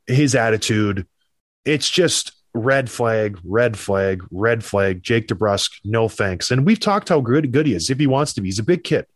[0.07, 1.07] his attitude.
[1.67, 5.03] It's just red flag, red flag, red flag.
[5.03, 6.51] Jake DeBrusk, no thanks.
[6.51, 8.49] And we've talked how good good he is if he wants to be.
[8.49, 9.07] He's a big kid,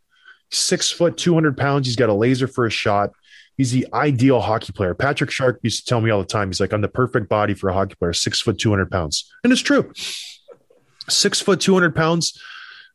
[0.50, 1.86] six foot, two hundred pounds.
[1.86, 3.12] He's got a laser for a shot.
[3.56, 4.94] He's the ideal hockey player.
[4.94, 6.48] Patrick Sharp used to tell me all the time.
[6.48, 9.32] He's like, I'm the perfect body for a hockey player, six foot, two hundred pounds,
[9.42, 9.92] and it's true.
[11.08, 12.40] Six foot, two hundred pounds,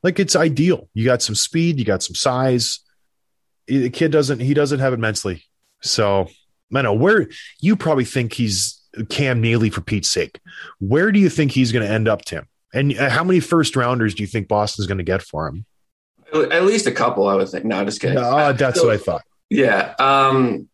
[0.03, 0.89] like it's ideal.
[0.93, 2.79] You got some speed, you got some size.
[3.67, 4.39] The kid doesn't.
[4.39, 5.43] He doesn't have it mentally.
[5.81, 6.27] So
[6.75, 7.29] I know where
[7.61, 10.39] you probably think he's Cam Neely for Pete's sake.
[10.79, 12.47] Where do you think he's going to end up, Tim?
[12.73, 15.65] And uh, how many first rounders do you think Boston's going to get for him?
[16.33, 17.65] At least a couple, I would think.
[17.65, 18.17] No, just kidding.
[18.17, 19.21] Uh, that's So- what I thought.
[19.51, 19.93] Yeah.
[19.99, 20.69] Um,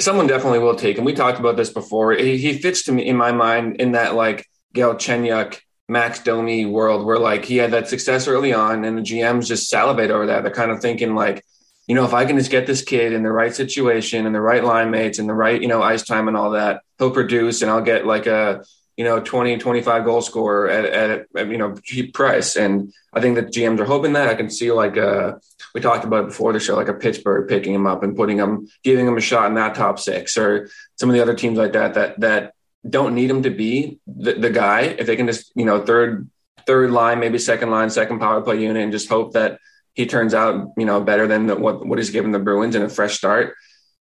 [0.00, 1.04] someone definitely will take him.
[1.04, 2.14] We talked about this before.
[2.14, 7.04] He, he fits to me in my mind in that like Galchenyuk, Max Domi world
[7.04, 10.42] where like he had that success early on and the GMs just salivate over that.
[10.42, 11.44] They're kind of thinking like,
[11.86, 14.40] you know, if I can just get this kid in the right situation and the
[14.40, 17.60] right line mates and the right, you know, ice time and all that, he'll produce
[17.60, 18.64] and I'll get like a,
[18.96, 22.56] you know, 20, 25 goal scorer at, at, at you know, cheap price.
[22.56, 25.34] And I think that GMs are hoping that I can see like uh
[25.74, 28.38] we talked about it before the show, like a Pittsburgh picking him up and putting
[28.38, 31.58] him, giving him a shot in that top six, or some of the other teams
[31.58, 32.54] like that that that
[32.88, 34.82] don't need him to be the, the guy.
[34.82, 36.30] If they can just, you know, third
[36.64, 39.58] third line, maybe second line, second power play unit, and just hope that
[39.94, 42.82] he turns out, you know, better than the, what what he's given the Bruins in
[42.82, 43.56] a fresh start.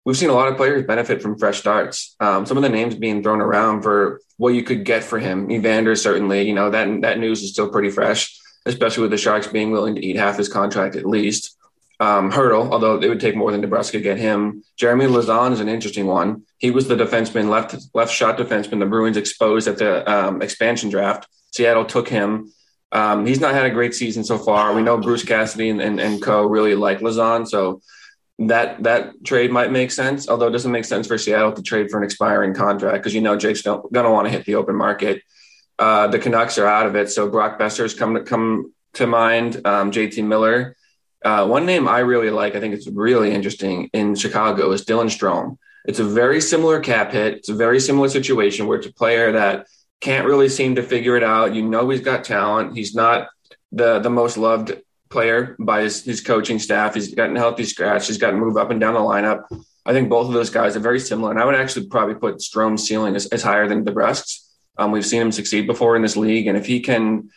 [0.05, 2.17] We've seen a lot of players benefit from fresh starts.
[2.19, 5.51] Um, some of the names being thrown around for what you could get for him.
[5.51, 8.37] Evander certainly, you know, that that news is still pretty fresh,
[8.67, 11.57] especially with the Sharks being willing to eat half his contract at least
[12.03, 14.65] um, Hertl, although it would take more than Nebraska to get him.
[14.77, 16.43] Jeremy Lauzon is an interesting one.
[16.59, 18.81] He was the defenseman, left left shot defenseman.
[18.81, 21.29] The Bruins exposed at the um, expansion draft.
[21.53, 22.53] Seattle took him.
[22.91, 24.75] Um, he's not had a great season so far.
[24.75, 27.81] We know Bruce Cassidy and, and, and co really like Lauzon, so
[28.49, 30.29] that that trade might make sense.
[30.29, 33.21] Although it doesn't make sense for Seattle to trade for an expiring contract because you
[33.21, 35.23] know Jake's going to want to hit the open market.
[35.79, 39.61] Uh, the Canucks are out of it, so Brock Boeser's come to come to mind.
[39.67, 40.77] Um, JT Miller.
[41.25, 45.07] Uh, one name I really like, I think it's really interesting in Chicago, is Dylan
[45.07, 45.57] Strome.
[45.85, 47.35] It's a very similar cap hit.
[47.35, 49.67] It's a very similar situation where it's a player that
[50.01, 51.55] can't really seem to figure it out.
[51.55, 52.77] You know, he's got talent.
[52.77, 53.29] He's not
[53.71, 54.73] the the most loved
[55.13, 56.95] player by his, his coaching staff.
[56.95, 58.09] He's gotten healthy scratch.
[58.09, 59.45] He's gotten moved up and down the lineup.
[59.85, 61.31] I think both of those guys are very similar.
[61.31, 64.49] And I would actually probably put Strome's ceiling as, as higher than DeBrusk's.
[64.79, 66.47] Um, we've seen him succeed before in this league.
[66.47, 67.31] And if he can,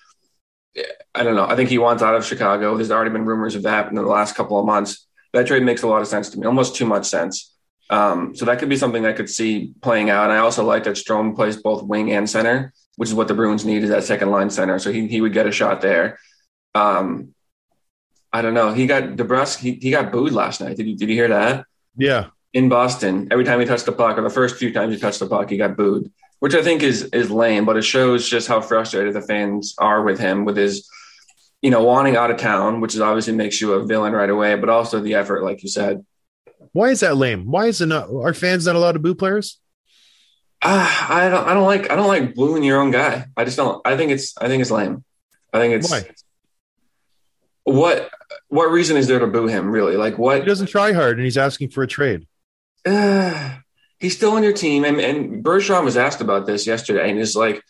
[1.14, 2.76] I don't know, I think he wants out of Chicago.
[2.76, 5.06] There's already been rumors of that in the last couple of months.
[5.34, 7.54] That trade makes a lot of sense to me, almost too much sense.
[7.90, 10.30] Um, so that could be something I could see playing out.
[10.30, 13.34] And I also like that Strome plays both wing and center, which is what the
[13.34, 14.80] Bruins need is that second line center.
[14.80, 16.18] So he, he would get a shot there.
[16.74, 17.35] Um,
[18.36, 18.74] I don't know.
[18.74, 19.60] He got DeBrusk.
[19.60, 20.76] He, he got booed last night.
[20.76, 22.28] Did you did you hear that Yeah.
[22.52, 23.30] in Boston?
[23.32, 25.50] Every time he touched the puck, or the first few times he touched the puck,
[25.50, 27.64] he got booed, which I think is is lame.
[27.66, 30.86] But it shows just how frustrated the fans are with him, with his,
[31.62, 34.56] you know, wanting out of town, which is obviously makes you a villain right away.
[34.56, 36.06] But also the effort, like you said.
[36.74, 37.50] Why is that lame?
[37.50, 38.10] Why is it not?
[38.14, 39.60] Are fans not allowed to boo players?
[40.62, 41.48] Ah, I don't.
[41.48, 41.90] I don't like.
[41.90, 43.28] I don't like booing your own guy.
[43.38, 43.80] I just don't.
[43.86, 44.34] I think it's.
[44.38, 45.06] I think it's lame.
[45.54, 45.90] I think it's.
[45.90, 46.10] Why?
[47.66, 48.10] What
[48.48, 49.70] What reason is there to boo him?
[49.70, 49.98] Really?
[49.98, 50.40] Like what?
[50.40, 52.26] He doesn't try hard, and he's asking for a trade.
[52.86, 53.56] uh,
[54.00, 54.86] he's still on your team.
[54.86, 57.62] And, and Bergeron was asked about this yesterday, and he's like,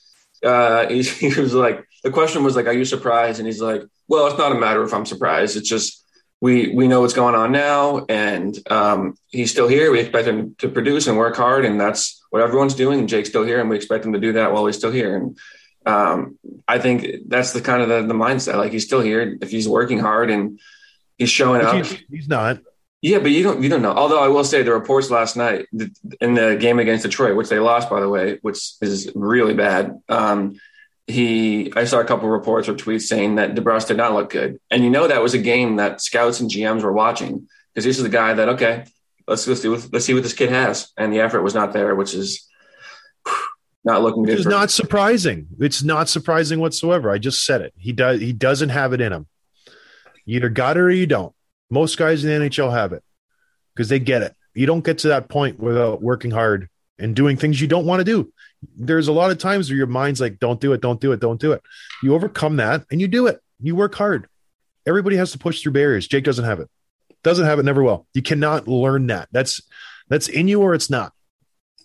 [0.43, 3.81] uh, he, he was like, the question was like, "Are you surprised?" And he's like,
[4.07, 5.57] "Well, it's not a matter if I'm surprised.
[5.57, 6.03] It's just
[6.41, 9.91] we we know what's going on now, and um, he's still here.
[9.91, 12.99] We expect him to produce and work hard, and that's what everyone's doing.
[12.99, 15.15] And Jake's still here, and we expect him to do that while he's still here.
[15.15, 15.37] And
[15.85, 18.55] um, I think that's the kind of the, the mindset.
[18.55, 20.59] Like he's still here if he's working hard and
[21.17, 21.75] he's showing up.
[21.75, 22.59] He's, he's not.
[23.01, 23.91] Yeah, but you don't you don't know.
[23.91, 25.67] Although I will say the reports last night
[26.19, 30.01] in the game against Detroit, which they lost by the way, which is really bad.
[30.09, 30.59] Um,
[31.05, 34.59] he I saw a couple reports or tweets saying that DeBrusk did not look good,
[34.71, 37.97] and you know that was a game that scouts and GMs were watching because this
[37.97, 38.85] is the guy that okay,
[39.27, 41.73] let's let's see what, let's see what this kid has, and the effort was not
[41.73, 42.47] there, which is
[43.85, 44.37] not looking good.
[44.37, 45.47] It's not surprising.
[45.59, 47.11] It's not surprising whatsoever.
[47.11, 47.73] I just said it.
[47.77, 48.19] He does.
[48.19, 49.27] He doesn't have it in him.
[50.25, 51.33] You either got it or you don't.
[51.69, 53.03] Most guys in the NHL have it
[53.73, 54.35] because they get it.
[54.53, 57.99] You don't get to that point without working hard and doing things you don't want
[57.99, 58.31] to do.
[58.75, 61.19] There's a lot of times where your mind's like, "Don't do it, don't do it,
[61.19, 61.61] don't do it."
[62.01, 63.39] You overcome that and you do it.
[63.61, 64.27] You work hard.
[64.87, 66.07] Everybody has to push through barriers.
[66.07, 66.69] Jake doesn't have it.
[67.23, 67.63] Doesn't have it.
[67.63, 68.07] Never will.
[68.13, 69.27] You cannot learn that.
[69.31, 69.61] That's
[70.09, 71.13] that's in you or it's not.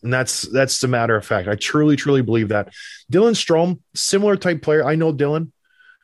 [0.03, 1.49] And that's that's the matter of fact.
[1.49, 2.73] I truly, truly believe that.
[3.13, 4.85] Dylan Strome, similar type player.
[4.85, 5.51] I know Dylan,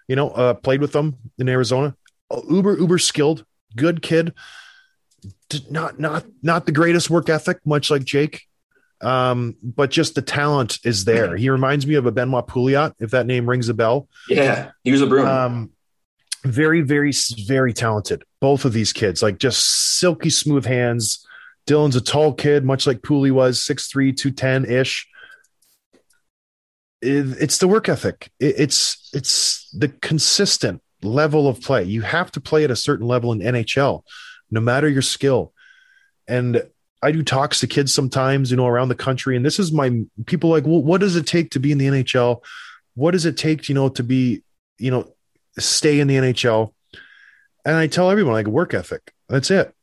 [0.09, 1.97] you know, uh, played with them in Arizona.
[2.31, 3.45] Uh, Uber, uber skilled,
[3.75, 4.35] good kid.
[5.49, 8.43] D- Not not not the greatest work ethic, much like Jake.
[9.01, 11.37] Um, but just the talent is there.
[11.39, 14.09] He reminds me of a Benoit Pouliot, if that name rings a bell.
[14.29, 15.27] yeah, he was a Bruin.
[15.29, 15.71] Um,
[16.45, 17.13] very, very,
[17.47, 18.23] very talented.
[18.41, 21.26] Both of these kids, like just silky smooth hands.
[21.67, 25.07] Dylan's a tall kid, much like Pooley was, 6'3, 210 ish.
[27.03, 28.31] It's the work ethic.
[28.41, 31.85] It's it's the consistent level of play.
[31.85, 34.03] You have to play at a certain level in NHL,
[34.51, 35.53] no matter your skill.
[36.27, 36.65] And
[37.03, 40.05] I do talks to kids sometimes, you know, around the country, and this is my
[40.25, 42.43] people like, well, what does it take to be in the NHL?
[42.95, 44.43] What does it take, you know, to be,
[44.79, 45.13] you know,
[45.59, 46.73] stay in the NHL?
[47.65, 49.13] And I tell everyone like work ethic.
[49.29, 49.76] That's it.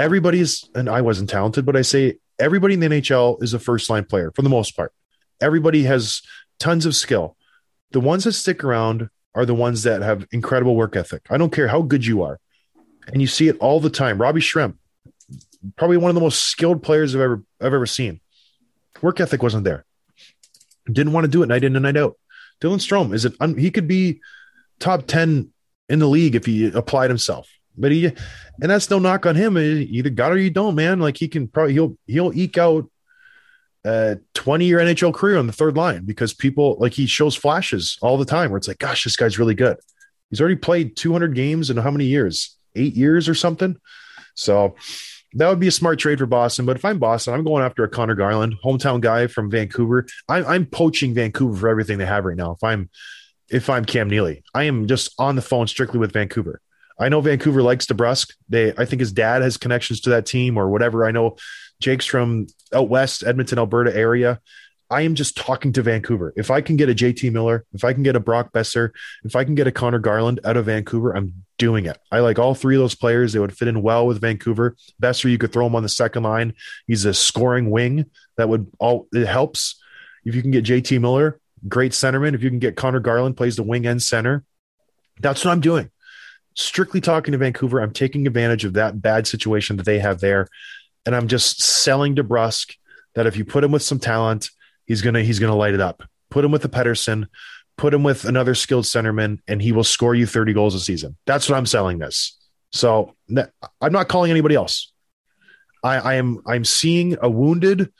[0.00, 3.90] Everybody's, and I wasn't talented, but I say everybody in the NHL is a first
[3.90, 4.94] line player for the most part.
[5.42, 6.22] Everybody has
[6.58, 7.36] tons of skill.
[7.90, 11.26] The ones that stick around are the ones that have incredible work ethic.
[11.28, 12.40] I don't care how good you are.
[13.08, 14.18] And you see it all the time.
[14.18, 14.78] Robbie Schremp,
[15.76, 18.20] probably one of the most skilled players I've ever I've ever seen.
[19.02, 19.84] Work ethic wasn't there.
[20.86, 22.16] Didn't want to do it night in and night out.
[22.62, 23.34] Dylan Strome is it?
[23.58, 24.22] He could be
[24.78, 25.52] top ten
[25.90, 27.50] in the league if he applied himself.
[27.80, 29.56] But he, and that's no knock on him.
[29.56, 31.00] You either got or you don't, man.
[31.00, 32.90] Like he can probably he'll he'll eke out
[33.84, 37.98] a 20 year NHL career on the third line because people like he shows flashes
[38.02, 39.78] all the time where it's like, gosh, this guy's really good.
[40.28, 42.56] He's already played 200 games in how many years?
[42.76, 43.76] Eight years or something.
[44.34, 44.76] So
[45.34, 46.66] that would be a smart trade for Boston.
[46.66, 50.06] But if I'm Boston, I'm going after a Conor Garland, hometown guy from Vancouver.
[50.28, 52.52] I'm, I'm poaching Vancouver for everything they have right now.
[52.52, 52.90] If I'm
[53.48, 56.60] if I'm Cam Neely, I am just on the phone strictly with Vancouver.
[57.00, 58.34] I know Vancouver likes DeBrusk.
[58.48, 61.06] They, I think his dad has connections to that team or whatever.
[61.06, 61.36] I know
[61.80, 64.40] Jake's from out west, Edmonton, Alberta area.
[64.90, 66.34] I am just talking to Vancouver.
[66.36, 68.90] If I can get a JT Miller, if I can get a Brock Boeser,
[69.24, 71.96] if I can get a Conor Garland out of Vancouver, I'm doing it.
[72.10, 73.32] I like all three of those players.
[73.32, 74.76] They would fit in well with Vancouver.
[75.00, 76.54] Boeser, you could throw him on the second line.
[76.88, 79.80] He's a scoring wing that would all it helps.
[80.24, 82.34] If you can get JT Miller, great centerman.
[82.34, 84.44] If you can get Conor Garland, plays the wing and center.
[85.20, 85.90] That's what I'm doing.
[86.54, 87.80] Strictly talking to Vancouver.
[87.80, 90.48] I'm taking advantage of that bad situation that they have there.
[91.06, 92.74] And I'm just selling DeBrusk
[93.14, 94.50] that if you put him with some talent,
[94.86, 96.02] he's gonna he's gonna light it up.
[96.30, 97.26] Put him with the Pettersson,
[97.76, 101.16] put him with another skilled centerman, and he will score you 30 goals a season.
[101.26, 102.36] That's what I'm selling this.
[102.72, 103.14] So
[103.80, 104.92] I'm not calling anybody else.
[105.82, 107.92] I, I am I'm seeing a wounded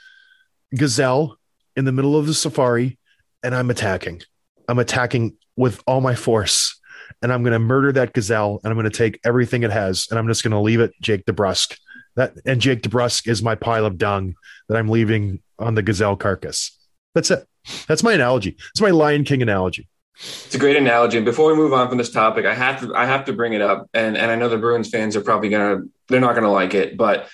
[0.75, 1.39] gazelle
[1.77, 2.99] in the middle of the safari,
[3.43, 4.23] and I'm attacking.
[4.69, 6.80] I'm attacking with all my force,
[7.23, 10.07] and I'm going to murder that gazelle, and I'm going to take everything it has,
[10.11, 11.79] and I'm just going to leave it Jake DeBrusk.
[12.17, 14.35] That and Jake DeBrusk is my pile of dung
[14.69, 16.77] that I'm leaving on the gazelle carcass.
[17.15, 17.47] That's it.
[17.87, 18.57] That's my analogy.
[18.71, 19.89] It's my Lion King analogy.
[20.17, 21.17] It's a great analogy.
[21.17, 23.53] And before we move on from this topic, I have to I have to bring
[23.53, 23.89] it up.
[23.95, 26.97] And and I know the Bruins fans are probably gonna they're not gonna like it,
[26.97, 27.29] but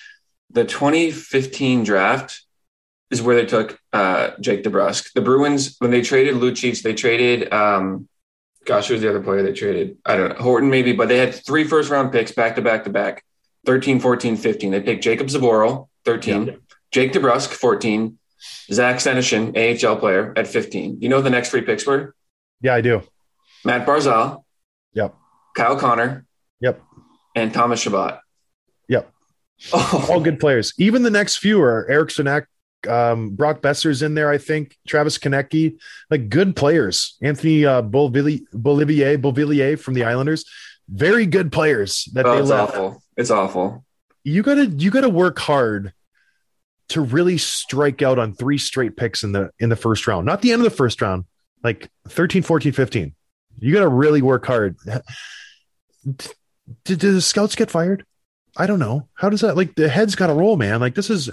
[0.51, 2.41] the 2015 draft
[3.09, 5.13] is where they took uh, Jake DeBrusk.
[5.13, 8.07] The Bruins, when they traded Lucic, they traded um,
[8.67, 9.97] gosh, who's the other player they traded?
[10.05, 12.83] I don't know, Horton maybe, but they had three first round picks back to back
[12.83, 13.23] to back,
[13.65, 14.71] 13, 14, 15.
[14.71, 16.53] They picked Jakub Zboril, 13, Yeah.
[16.91, 18.17] Jake DeBrusk, 14,
[18.71, 20.99] Zach Senyshyn, AHL player at 15.
[21.01, 22.13] You know who the next three picks were?
[22.61, 23.01] Yeah, I do.
[23.65, 24.43] Mat Barzal,
[24.93, 25.15] Yep.
[25.55, 26.25] Kyle Connor,
[26.61, 26.81] Yep.
[27.35, 28.19] and Thomas Chabot.
[28.87, 29.11] Yep.
[29.73, 30.73] Oh, All good players.
[30.77, 32.47] Even the next few are Eriksson Ek,
[32.87, 34.77] um, Brock Boeser's in there, I think.
[34.87, 35.77] Travis Konecny,
[36.09, 37.17] like good players.
[37.21, 40.45] Anthony uh, Bolivier, Beauvillier from the Islanders,
[40.89, 42.73] very good players that oh, they it's left.
[42.73, 43.03] awful.
[43.15, 43.85] It's awful.
[44.23, 45.93] You gotta you gotta work hard
[46.89, 50.25] to really strike out on three straight picks in the in the first round.
[50.25, 51.25] Not the end of the first round,
[51.63, 53.15] like 13, 14, 15.
[53.59, 54.77] You gotta really work hard.
[56.83, 58.05] Did, did the scouts get fired?
[58.57, 59.07] I don't know.
[59.13, 60.79] How does that like the head's got to roll, man?
[60.79, 61.29] Like this is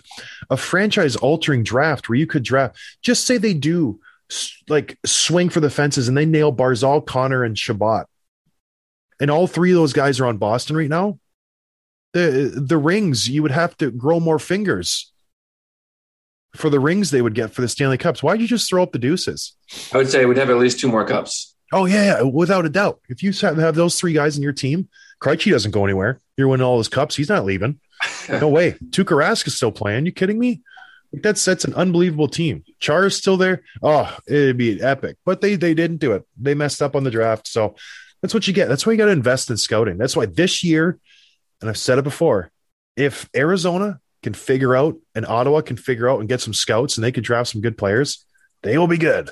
[0.51, 2.77] a franchise altering draft where you could draft.
[3.03, 4.01] Just say they do
[4.69, 8.07] like swing for the fences and they nail Barzal, Connor, and Chabot,
[9.21, 11.19] and all three of those guys are on Boston right now.
[12.13, 15.11] The the rings you would have to grow more fingers
[16.55, 18.23] for the rings they would get for the Stanley Cups.
[18.23, 19.57] Why'd you just throw up the deuces?
[19.93, 21.57] I would say we'd have at least two more cups.
[21.73, 23.01] Oh yeah, yeah, without a doubt.
[23.09, 24.89] If you have have those three guys in your team,
[25.21, 26.21] Krejci doesn't go anywhere.
[26.37, 27.17] You're winning all those cups.
[27.17, 27.81] He's not leaving.
[28.29, 28.73] No way.
[28.91, 30.07] Tuukka Rask is still playing.
[30.07, 30.63] You kidding me?
[31.13, 32.65] Like that's that's an unbelievable team.
[32.81, 33.63] Char is still there.
[33.83, 35.17] Oh, it'd be epic.
[35.25, 36.25] But they they didn't do it.
[36.37, 37.47] They messed up on the draft.
[37.47, 37.77] So
[38.21, 38.69] that's what you get.
[38.69, 39.97] That's why you got to invest in scouting.
[39.97, 40.99] That's why this year,
[41.61, 42.51] and I've said it before,
[42.97, 47.05] if Arizona can figure out and Ottawa can figure out and get some scouts and
[47.05, 48.25] they can draft some good players,
[48.63, 49.31] they will be good.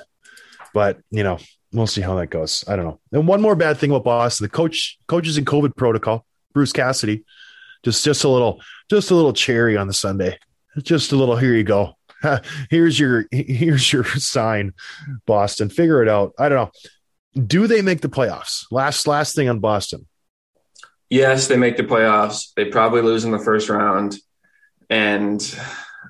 [0.73, 1.39] But you know,
[1.73, 2.63] we'll see how that goes.
[2.67, 2.99] I don't know.
[3.11, 6.25] And one more bad thing about Boston: the coach, coaches in COVID protocol.
[6.53, 7.23] Bruce Cassidy,
[7.83, 10.37] just just a little, just a little cherry on the Sunday.
[10.81, 11.35] Just a little.
[11.35, 11.97] Here you go.
[12.69, 14.73] Here's your here's your sign,
[15.25, 15.69] Boston.
[15.69, 16.33] Figure it out.
[16.39, 17.41] I don't know.
[17.43, 18.65] Do they make the playoffs?
[18.71, 20.07] Last last thing on Boston.
[21.09, 22.53] Yes, they make the playoffs.
[22.55, 24.17] They probably lose in the first round.
[24.89, 25.41] And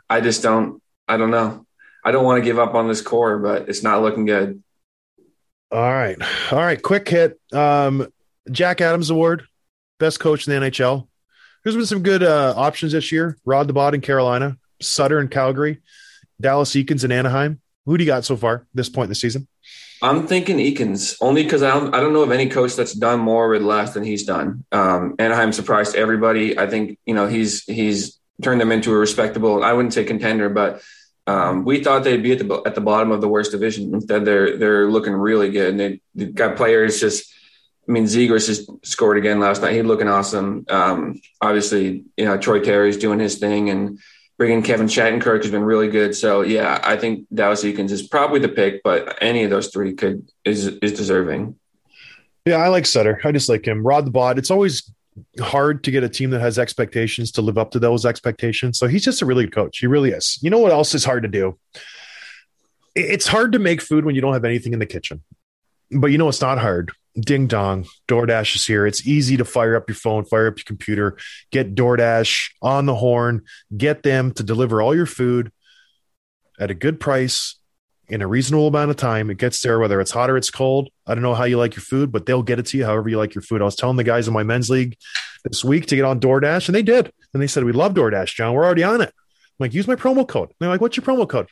[0.09, 1.65] I just don't I don't know.
[2.05, 4.61] I don't want to give up on this core, but it's not looking good.
[5.71, 6.17] All right,
[6.51, 6.81] all right.
[6.81, 7.39] Quick hit.
[7.51, 8.07] Um,
[8.51, 9.45] Jack Adams Award,
[9.99, 11.07] best coach in the NHL.
[11.63, 13.37] There's been some good uh, options this year.
[13.45, 15.81] Rod the Bod in Carolina, Sutter in Calgary,
[16.41, 17.61] Dallas Eakins in Anaheim.
[17.85, 19.47] Who do you got so far this point in the season?
[20.01, 23.21] I'm thinking Eakins only because I don't I don't know of any coach that's done
[23.21, 24.65] more with less than he's done.
[24.71, 26.59] Um, Anaheim surprised everybody.
[26.59, 29.63] I think you know he's he's turned them into a respectable.
[29.63, 30.81] I wouldn't say contender, but
[31.25, 33.93] um, we thought they'd be at the at the bottom of the worst division.
[33.93, 37.31] Instead, they're they're looking really good, and they, they've got players just.
[37.87, 39.73] I mean, Zegras just scored again last night.
[39.73, 40.65] He's looking awesome.
[40.69, 43.99] Um, obviously, you know Troy Terry's doing his thing, and
[44.37, 46.15] bringing Kevin Shattenkirk has been really good.
[46.15, 49.93] So yeah, I think Dallas Eakins is probably the pick, but any of those three
[49.95, 51.55] could is is deserving.
[52.45, 53.21] Yeah, I like Sutter.
[53.23, 53.85] I just like him.
[53.85, 54.37] Rod the Bod.
[54.37, 54.91] It's always
[55.39, 58.77] hard to get a team that has expectations to live up to those expectations.
[58.77, 59.79] So he's just a really good coach.
[59.79, 60.39] He really is.
[60.41, 61.57] You know what else is hard to do?
[62.95, 65.23] It's hard to make food when you don't have anything in the kitchen.
[65.91, 66.91] But you know it's not hard.
[67.19, 68.87] Ding dong, DoorDash is here.
[68.87, 71.17] It's easy to fire up your phone, fire up your computer,
[71.51, 73.43] get DoorDash on the horn,
[73.75, 75.51] get them to deliver all your food
[76.59, 77.59] at a good price
[78.07, 79.29] in a reasonable amount of time.
[79.29, 80.89] It gets there, whether it's hot or it's cold.
[81.05, 83.09] I don't know how you like your food, but they'll get it to you however
[83.09, 83.61] you like your food.
[83.61, 84.97] I was telling the guys in my men's league
[85.43, 87.11] this week to get on DoorDash, and they did.
[87.33, 88.53] And they said, We love DoorDash, John.
[88.53, 89.09] We're already on it.
[89.09, 90.49] I'm like, use my promo code.
[90.49, 91.47] And they're like, What's your promo code?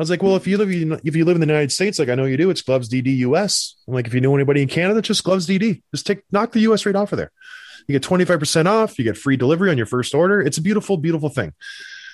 [0.00, 0.70] I was like, Well, if you live
[1.04, 3.18] if you live in the United States, like I know you do, it's Gloves DD
[3.18, 3.74] US.
[3.86, 5.82] I'm like, if you know anybody in Canada, just Gloves DD.
[5.94, 7.30] Just take knock the US rate off of there.
[7.86, 10.40] You get 25% off, you get free delivery on your first order.
[10.40, 11.52] It's a beautiful, beautiful thing.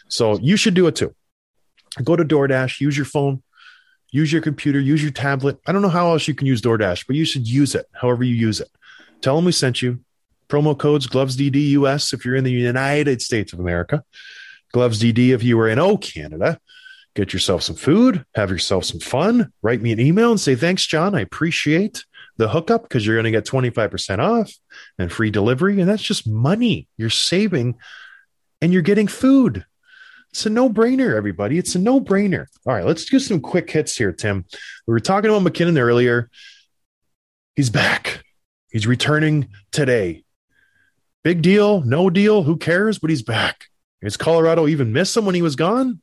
[0.08, 1.14] So you should do it too.
[2.02, 3.44] Go to DoorDash, use your phone,
[4.10, 5.60] use your computer, use your tablet.
[5.64, 8.24] I don't know how else you can use DoorDash, but you should use it however
[8.24, 8.68] you use it.
[9.20, 10.00] Tell them we sent you.
[10.48, 14.02] Promo codes Gloves DD US if you're in the United States of America.
[14.72, 16.58] Gloves DD if you were in O Canada.
[17.16, 19.50] Get yourself some food, have yourself some fun.
[19.62, 21.14] Write me an email and say thanks, John.
[21.14, 22.04] I appreciate
[22.36, 24.52] the hookup because you're going to get 25% off
[24.98, 25.80] and free delivery.
[25.80, 27.76] And that's just money you're saving
[28.60, 29.64] and you're getting food.
[30.30, 31.56] It's a no brainer, everybody.
[31.56, 32.48] It's a no brainer.
[32.66, 34.44] All right, let's do some quick hits here, Tim.
[34.86, 36.28] We were talking about MacKinnon earlier.
[37.54, 38.24] He's back.
[38.70, 40.24] He's returning today.
[41.24, 42.98] Big deal, no deal, who cares?
[42.98, 43.68] But he's back.
[44.02, 46.02] Is Colorado even miss him when he was gone?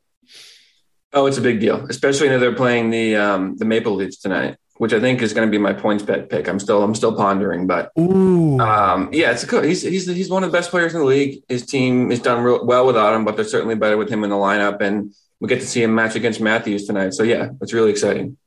[1.14, 4.58] Oh, it's a big deal, especially now they're playing the um, the Maple Leafs tonight,
[4.78, 6.48] which I think is going to be my points bet pick.
[6.48, 9.62] I'm still I'm still pondering, but um, yeah, it's a cool.
[9.62, 11.44] He's he's he's one of the best players in the league.
[11.48, 14.30] His team is done real well without him, but they're certainly better with him in
[14.32, 17.14] the lineup, and we get to see him match against Matthews tonight.
[17.14, 18.38] So yeah, it's really exciting.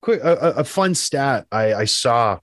[0.00, 2.38] quick a, a- a fun stat I, I saw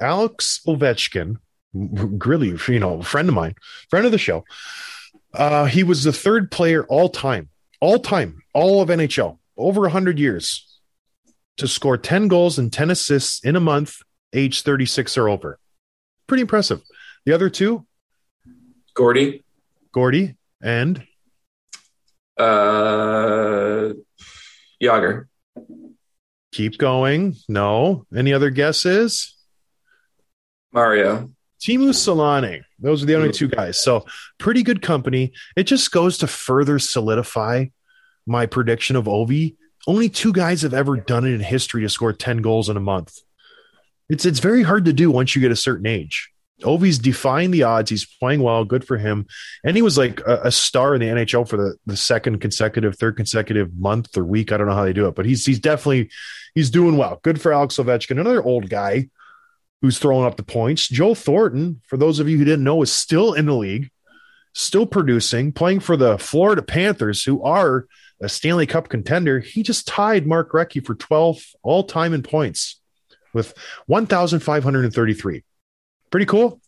[0.00, 1.36] Alex Ovechkin,
[1.74, 3.54] really, you know, friend of mine,
[3.90, 4.44] friend of the show.
[5.34, 7.48] Uh, he was the third player all time,
[7.84, 10.80] all time, all of NHL, over 100 years
[11.58, 13.98] to score 10 goals and 10 assists in a month,
[14.32, 15.58] age 36 or over.
[16.26, 16.80] Pretty impressive.
[17.26, 17.86] The other two,
[18.94, 19.44] Gordy,
[19.92, 21.06] Gordy and
[22.38, 23.92] uh,
[24.82, 25.26] Jagr,
[26.52, 27.34] keep going.
[27.50, 28.06] No.
[28.16, 29.36] Any other guesses?
[30.72, 31.32] Mario.
[31.64, 32.62] Teemu Selanne.
[32.78, 33.82] Those are the only two guys.
[33.82, 34.04] So
[34.38, 35.32] pretty good company.
[35.56, 37.66] It just goes to further solidify
[38.26, 39.56] my prediction of Ovi.
[39.86, 42.80] Only two guys have ever done it in history to score 10 goals in a
[42.80, 43.18] month.
[44.10, 46.30] It's it's very hard to do once you get a certain age.
[46.62, 47.90] Ovi's defying the odds.
[47.90, 48.64] He's playing well.
[48.64, 49.26] Good for him.
[49.64, 52.96] And he was like a, a star in the NHL for the, the second consecutive,
[52.96, 54.52] third consecutive month or week.
[54.52, 56.10] I don't know how they do it, but he's he's definitely
[56.54, 57.20] he's doing well.
[57.22, 59.08] Good for Alex Ovechkin, another old guy
[59.84, 60.88] who's throwing up the points.
[60.88, 63.90] Joe Thornton, for those of you who didn't know, is still in the league,
[64.54, 67.86] still producing, playing for the Florida Panthers, who are
[68.18, 69.40] a Stanley Cup contender.
[69.40, 72.80] He just tied Mark Recchi for 12th all time in points
[73.34, 73.52] with
[73.84, 75.44] 1,533.
[76.10, 76.62] Pretty cool.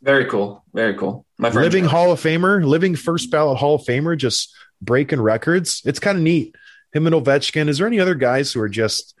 [0.00, 0.64] Very cool.
[0.72, 1.26] Very cool.
[1.36, 1.64] My friend.
[1.66, 5.82] Living Hall of Famer, living first ballot Hall of Famer, just breaking records.
[5.84, 6.56] It's kind of neat.
[6.94, 7.68] Him and Ovechkin.
[7.68, 9.14] Is there any other guys who are just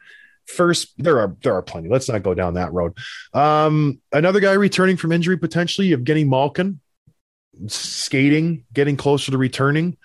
[0.48, 0.92] first?
[0.98, 1.88] There are there are plenty.
[1.88, 2.96] Let's not go down that road.
[3.32, 5.90] Um, another guy returning from injury potentially.
[5.90, 6.80] Evgeny Malkin,
[7.66, 9.96] skating, getting closer to returning.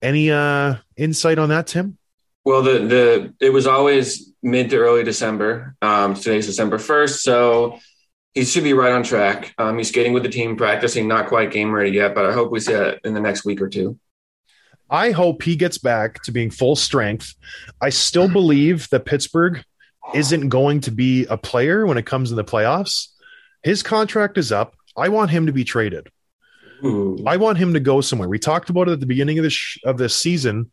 [0.00, 1.98] Any uh insight on that, Tim?
[2.44, 5.76] Well, the the it was always mid to early December.
[5.80, 7.78] Um, today's December first, so
[8.34, 9.54] he should be right on track.
[9.58, 12.50] Um, he's skating with the team, practicing, not quite game ready yet, but I hope
[12.50, 13.98] we see that in the next week or two.
[14.92, 17.34] I hope he gets back to being full strength.
[17.80, 19.64] I still believe that Pittsburgh
[20.14, 23.08] isn't going to be a player when it comes in the playoffs.
[23.62, 24.74] His contract is up.
[24.94, 26.10] I want him to be traded.
[26.84, 27.16] Ooh.
[27.26, 28.28] I want him to go somewhere.
[28.28, 30.70] We talked about it at the beginning of this sh- of this season,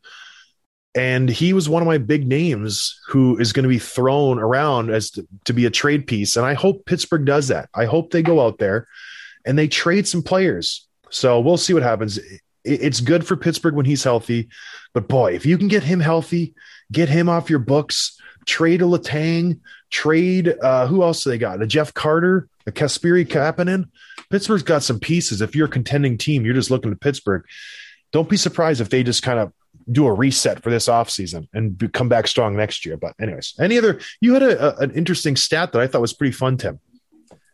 [0.95, 4.89] and he was one of my big names who is going to be thrown around
[4.89, 6.35] as to, to be a trade piece.
[6.35, 7.69] And I hope Pittsburgh does that.
[7.73, 8.87] I hope they go out there
[9.45, 10.87] and they trade some players.
[11.09, 12.19] So we'll see what happens.
[12.63, 14.49] It- It's good for Pittsburgh when he's healthy,
[14.93, 16.53] but boy, if you can get him healthy,
[16.91, 19.59] get him off your books, trade a Letang,
[19.91, 21.61] trade uh, who else they got?
[21.61, 23.85] A Jeff Carter, a Kasperi Kapanen.
[24.29, 25.41] Pittsburgh's got some pieces.
[25.41, 27.43] If you're a contending team, you're just looking to Pittsburgh.
[28.11, 29.51] Don't be surprised if they just kind of
[29.91, 32.95] do a reset for this offseason and come back strong next year.
[32.97, 36.13] But anyways, any other you had a, a- an interesting stat that I thought was
[36.13, 36.79] pretty fun, Tim.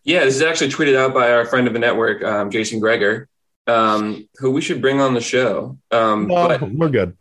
[0.03, 3.25] Yeah, this is actually tweeted out by our friend of the network, um, Jason Greger,
[3.67, 5.77] um, who we should bring on the show.
[5.91, 7.17] Um, No, but we're good.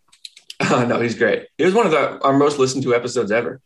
[0.61, 1.49] Uh, no, he's great.
[1.59, 3.61] He was one of the, our most listened to episodes ever.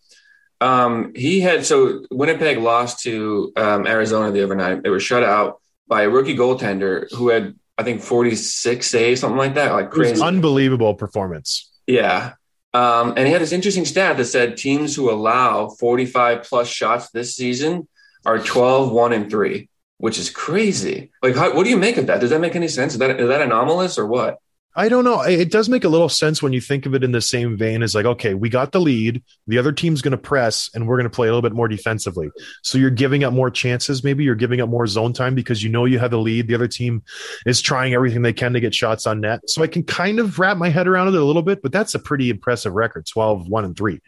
[0.61, 4.83] Um, he had so Winnipeg lost to um, Arizona the other night.
[4.83, 9.39] They were shut out by a rookie goaltender who had I think 46 saves, something
[9.39, 10.23] like that, like It was crazy.
[10.23, 11.71] unbelievable performance.
[11.87, 12.33] Yeah.
[12.75, 17.11] Um, and he had this interesting stat that said teams who allow 45 plus shots
[17.11, 17.89] this season
[18.27, 19.69] are 12, 1, and 3,
[19.99, 21.11] which is crazy.
[21.23, 22.21] Like, how, what do you make of that?
[22.21, 22.95] Does that make any sense?
[22.95, 24.39] Is that, is that anomalous or what?
[24.79, 25.23] I don't know.
[25.23, 27.83] It does make a little sense when you think of it in the same vein
[27.83, 29.25] as like, okay, we got the lead.
[29.49, 31.67] The other team's going to press and we're going to play a little bit more
[31.67, 32.31] defensively.
[32.63, 34.05] So you're giving up more chances.
[34.05, 36.47] Maybe you're giving up more zone time because you know you have the lead.
[36.47, 37.03] The other team
[37.45, 39.41] is trying everything they can to get shots on net.
[39.51, 41.97] So I can kind of wrap my head around it a little bit, but that's
[41.97, 44.01] a pretty impressive record 12, 1 and 3.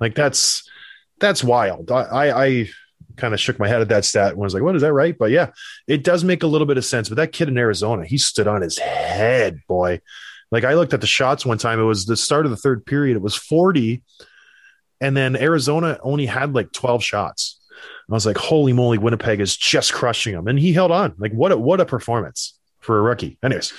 [0.00, 0.68] Like that's,
[1.20, 1.92] that's wild.
[1.92, 2.68] I, I, I
[3.18, 5.16] kind of shook my head at that stat and was like, what is that right?
[5.16, 5.50] But yeah,
[5.86, 7.08] it does make a little bit of sense.
[7.08, 10.00] But that kid in Arizona, he stood on his head, boy.
[10.50, 11.78] Like I looked at the shots one time.
[11.78, 13.16] It was the start of the third period.
[13.16, 14.02] It was 40.
[15.00, 17.60] And then Arizona only had like 12 shots.
[18.10, 20.48] I was like, holy moly, Winnipeg is just crushing them.
[20.48, 21.14] And he held on.
[21.18, 23.38] Like, what a what a performance for a rookie.
[23.42, 23.72] Anyways,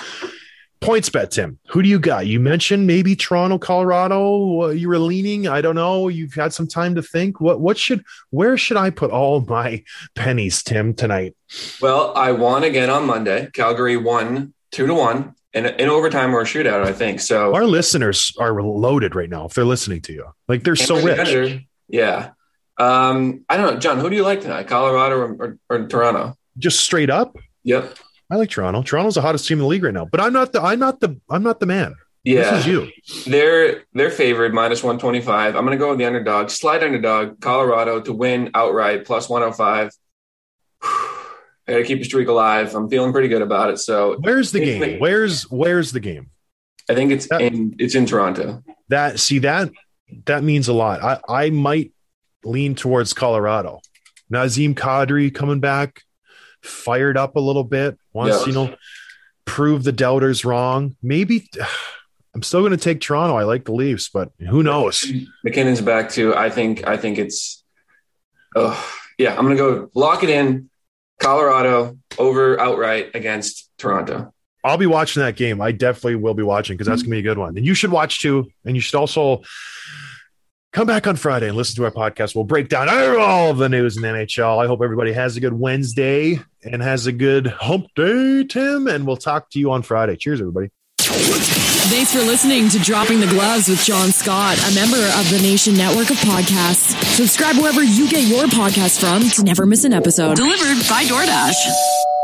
[0.82, 1.60] points bet, Tim.
[1.70, 2.28] Who do you got?
[2.28, 4.64] You mentioned maybe Toronto, Colorado.
[4.64, 5.48] Uh, You were leaning.
[5.48, 6.08] I don't know.
[6.08, 7.42] You've had some time to think.
[7.42, 9.84] What what should where should I put all my
[10.16, 11.36] pennies, Tim, tonight?
[11.82, 13.50] Well, I won again on Monday.
[13.54, 17.20] Calgary won two to one in, in overtime or a shootout, I think.
[17.22, 20.26] So Our listeners are loaded right now if they're listening to you.
[20.48, 21.16] Like they're so rich.
[21.18, 21.62] Contender.
[21.88, 22.32] Yeah.
[22.78, 24.00] Um, I don't know, John.
[24.00, 24.68] Who do you like tonight?
[24.68, 26.36] Colorado or, or, or Toronto?
[26.58, 27.36] Just straight up.
[27.64, 27.98] Yep.
[28.32, 28.82] I like Toronto.
[28.84, 30.06] Toronto's the hottest team in the league right now.
[30.06, 31.96] But I'm not the I'm not the I'm not the man.
[32.24, 32.52] Yeah.
[32.52, 32.92] This is you.
[33.32, 35.56] They're they're favored minus one twenty five.
[35.56, 39.42] I'm going to go with the underdog, slight underdog, Colorado to win outright plus one
[39.42, 39.92] hundred five.
[40.82, 42.74] I got to keep the streak alive.
[42.76, 43.78] I'm feeling pretty good about it.
[43.78, 45.00] So Where's the game?
[45.00, 46.30] Where's where's the game?
[46.90, 48.64] I think it's That- in it's in Toronto.
[48.90, 49.70] That see that
[50.26, 51.02] that means a lot.
[51.04, 51.94] I I might
[52.44, 53.82] lean towards Colorado.
[54.32, 56.02] Nazem Kadri coming back,
[56.64, 57.98] fired up a little bit.
[58.14, 58.46] Wants Yeah.
[58.48, 58.76] you know
[59.46, 60.96] prove the doubters wrong.
[61.02, 61.50] Maybe
[62.36, 63.36] I'm still going to take Toronto.
[63.36, 65.04] I like the Leafs, but who knows?
[65.44, 66.36] MacKinnon's back too.
[66.36, 67.64] I think I think it's.
[68.56, 70.70] Oh yeah, I'm going to go lock it in.
[71.20, 74.34] Colorado over outright against Toronto.
[74.64, 75.60] I'll be watching that game.
[75.62, 77.58] I definitely will be watching because that's going to be a good one.
[77.58, 78.50] And you should watch too.
[78.66, 79.42] And you should also
[80.72, 82.36] come back on Friday and listen to our podcast.
[82.36, 84.64] We'll break down all of the news in the NHL.
[84.64, 88.88] I hope everybody has a good Wednesday and has a good hump day, Tim.
[88.88, 90.16] And we'll talk to you on Friday.
[90.16, 90.70] Cheers, everybody.
[91.00, 95.76] Thanks for listening to Dropping the Gloves with John Scott, a member of the Nation
[95.76, 96.94] Network of Podcasts.
[97.16, 100.36] Subscribe wherever you get your podcasts from to never miss an episode.
[100.36, 102.19] Delivered by DoorDash.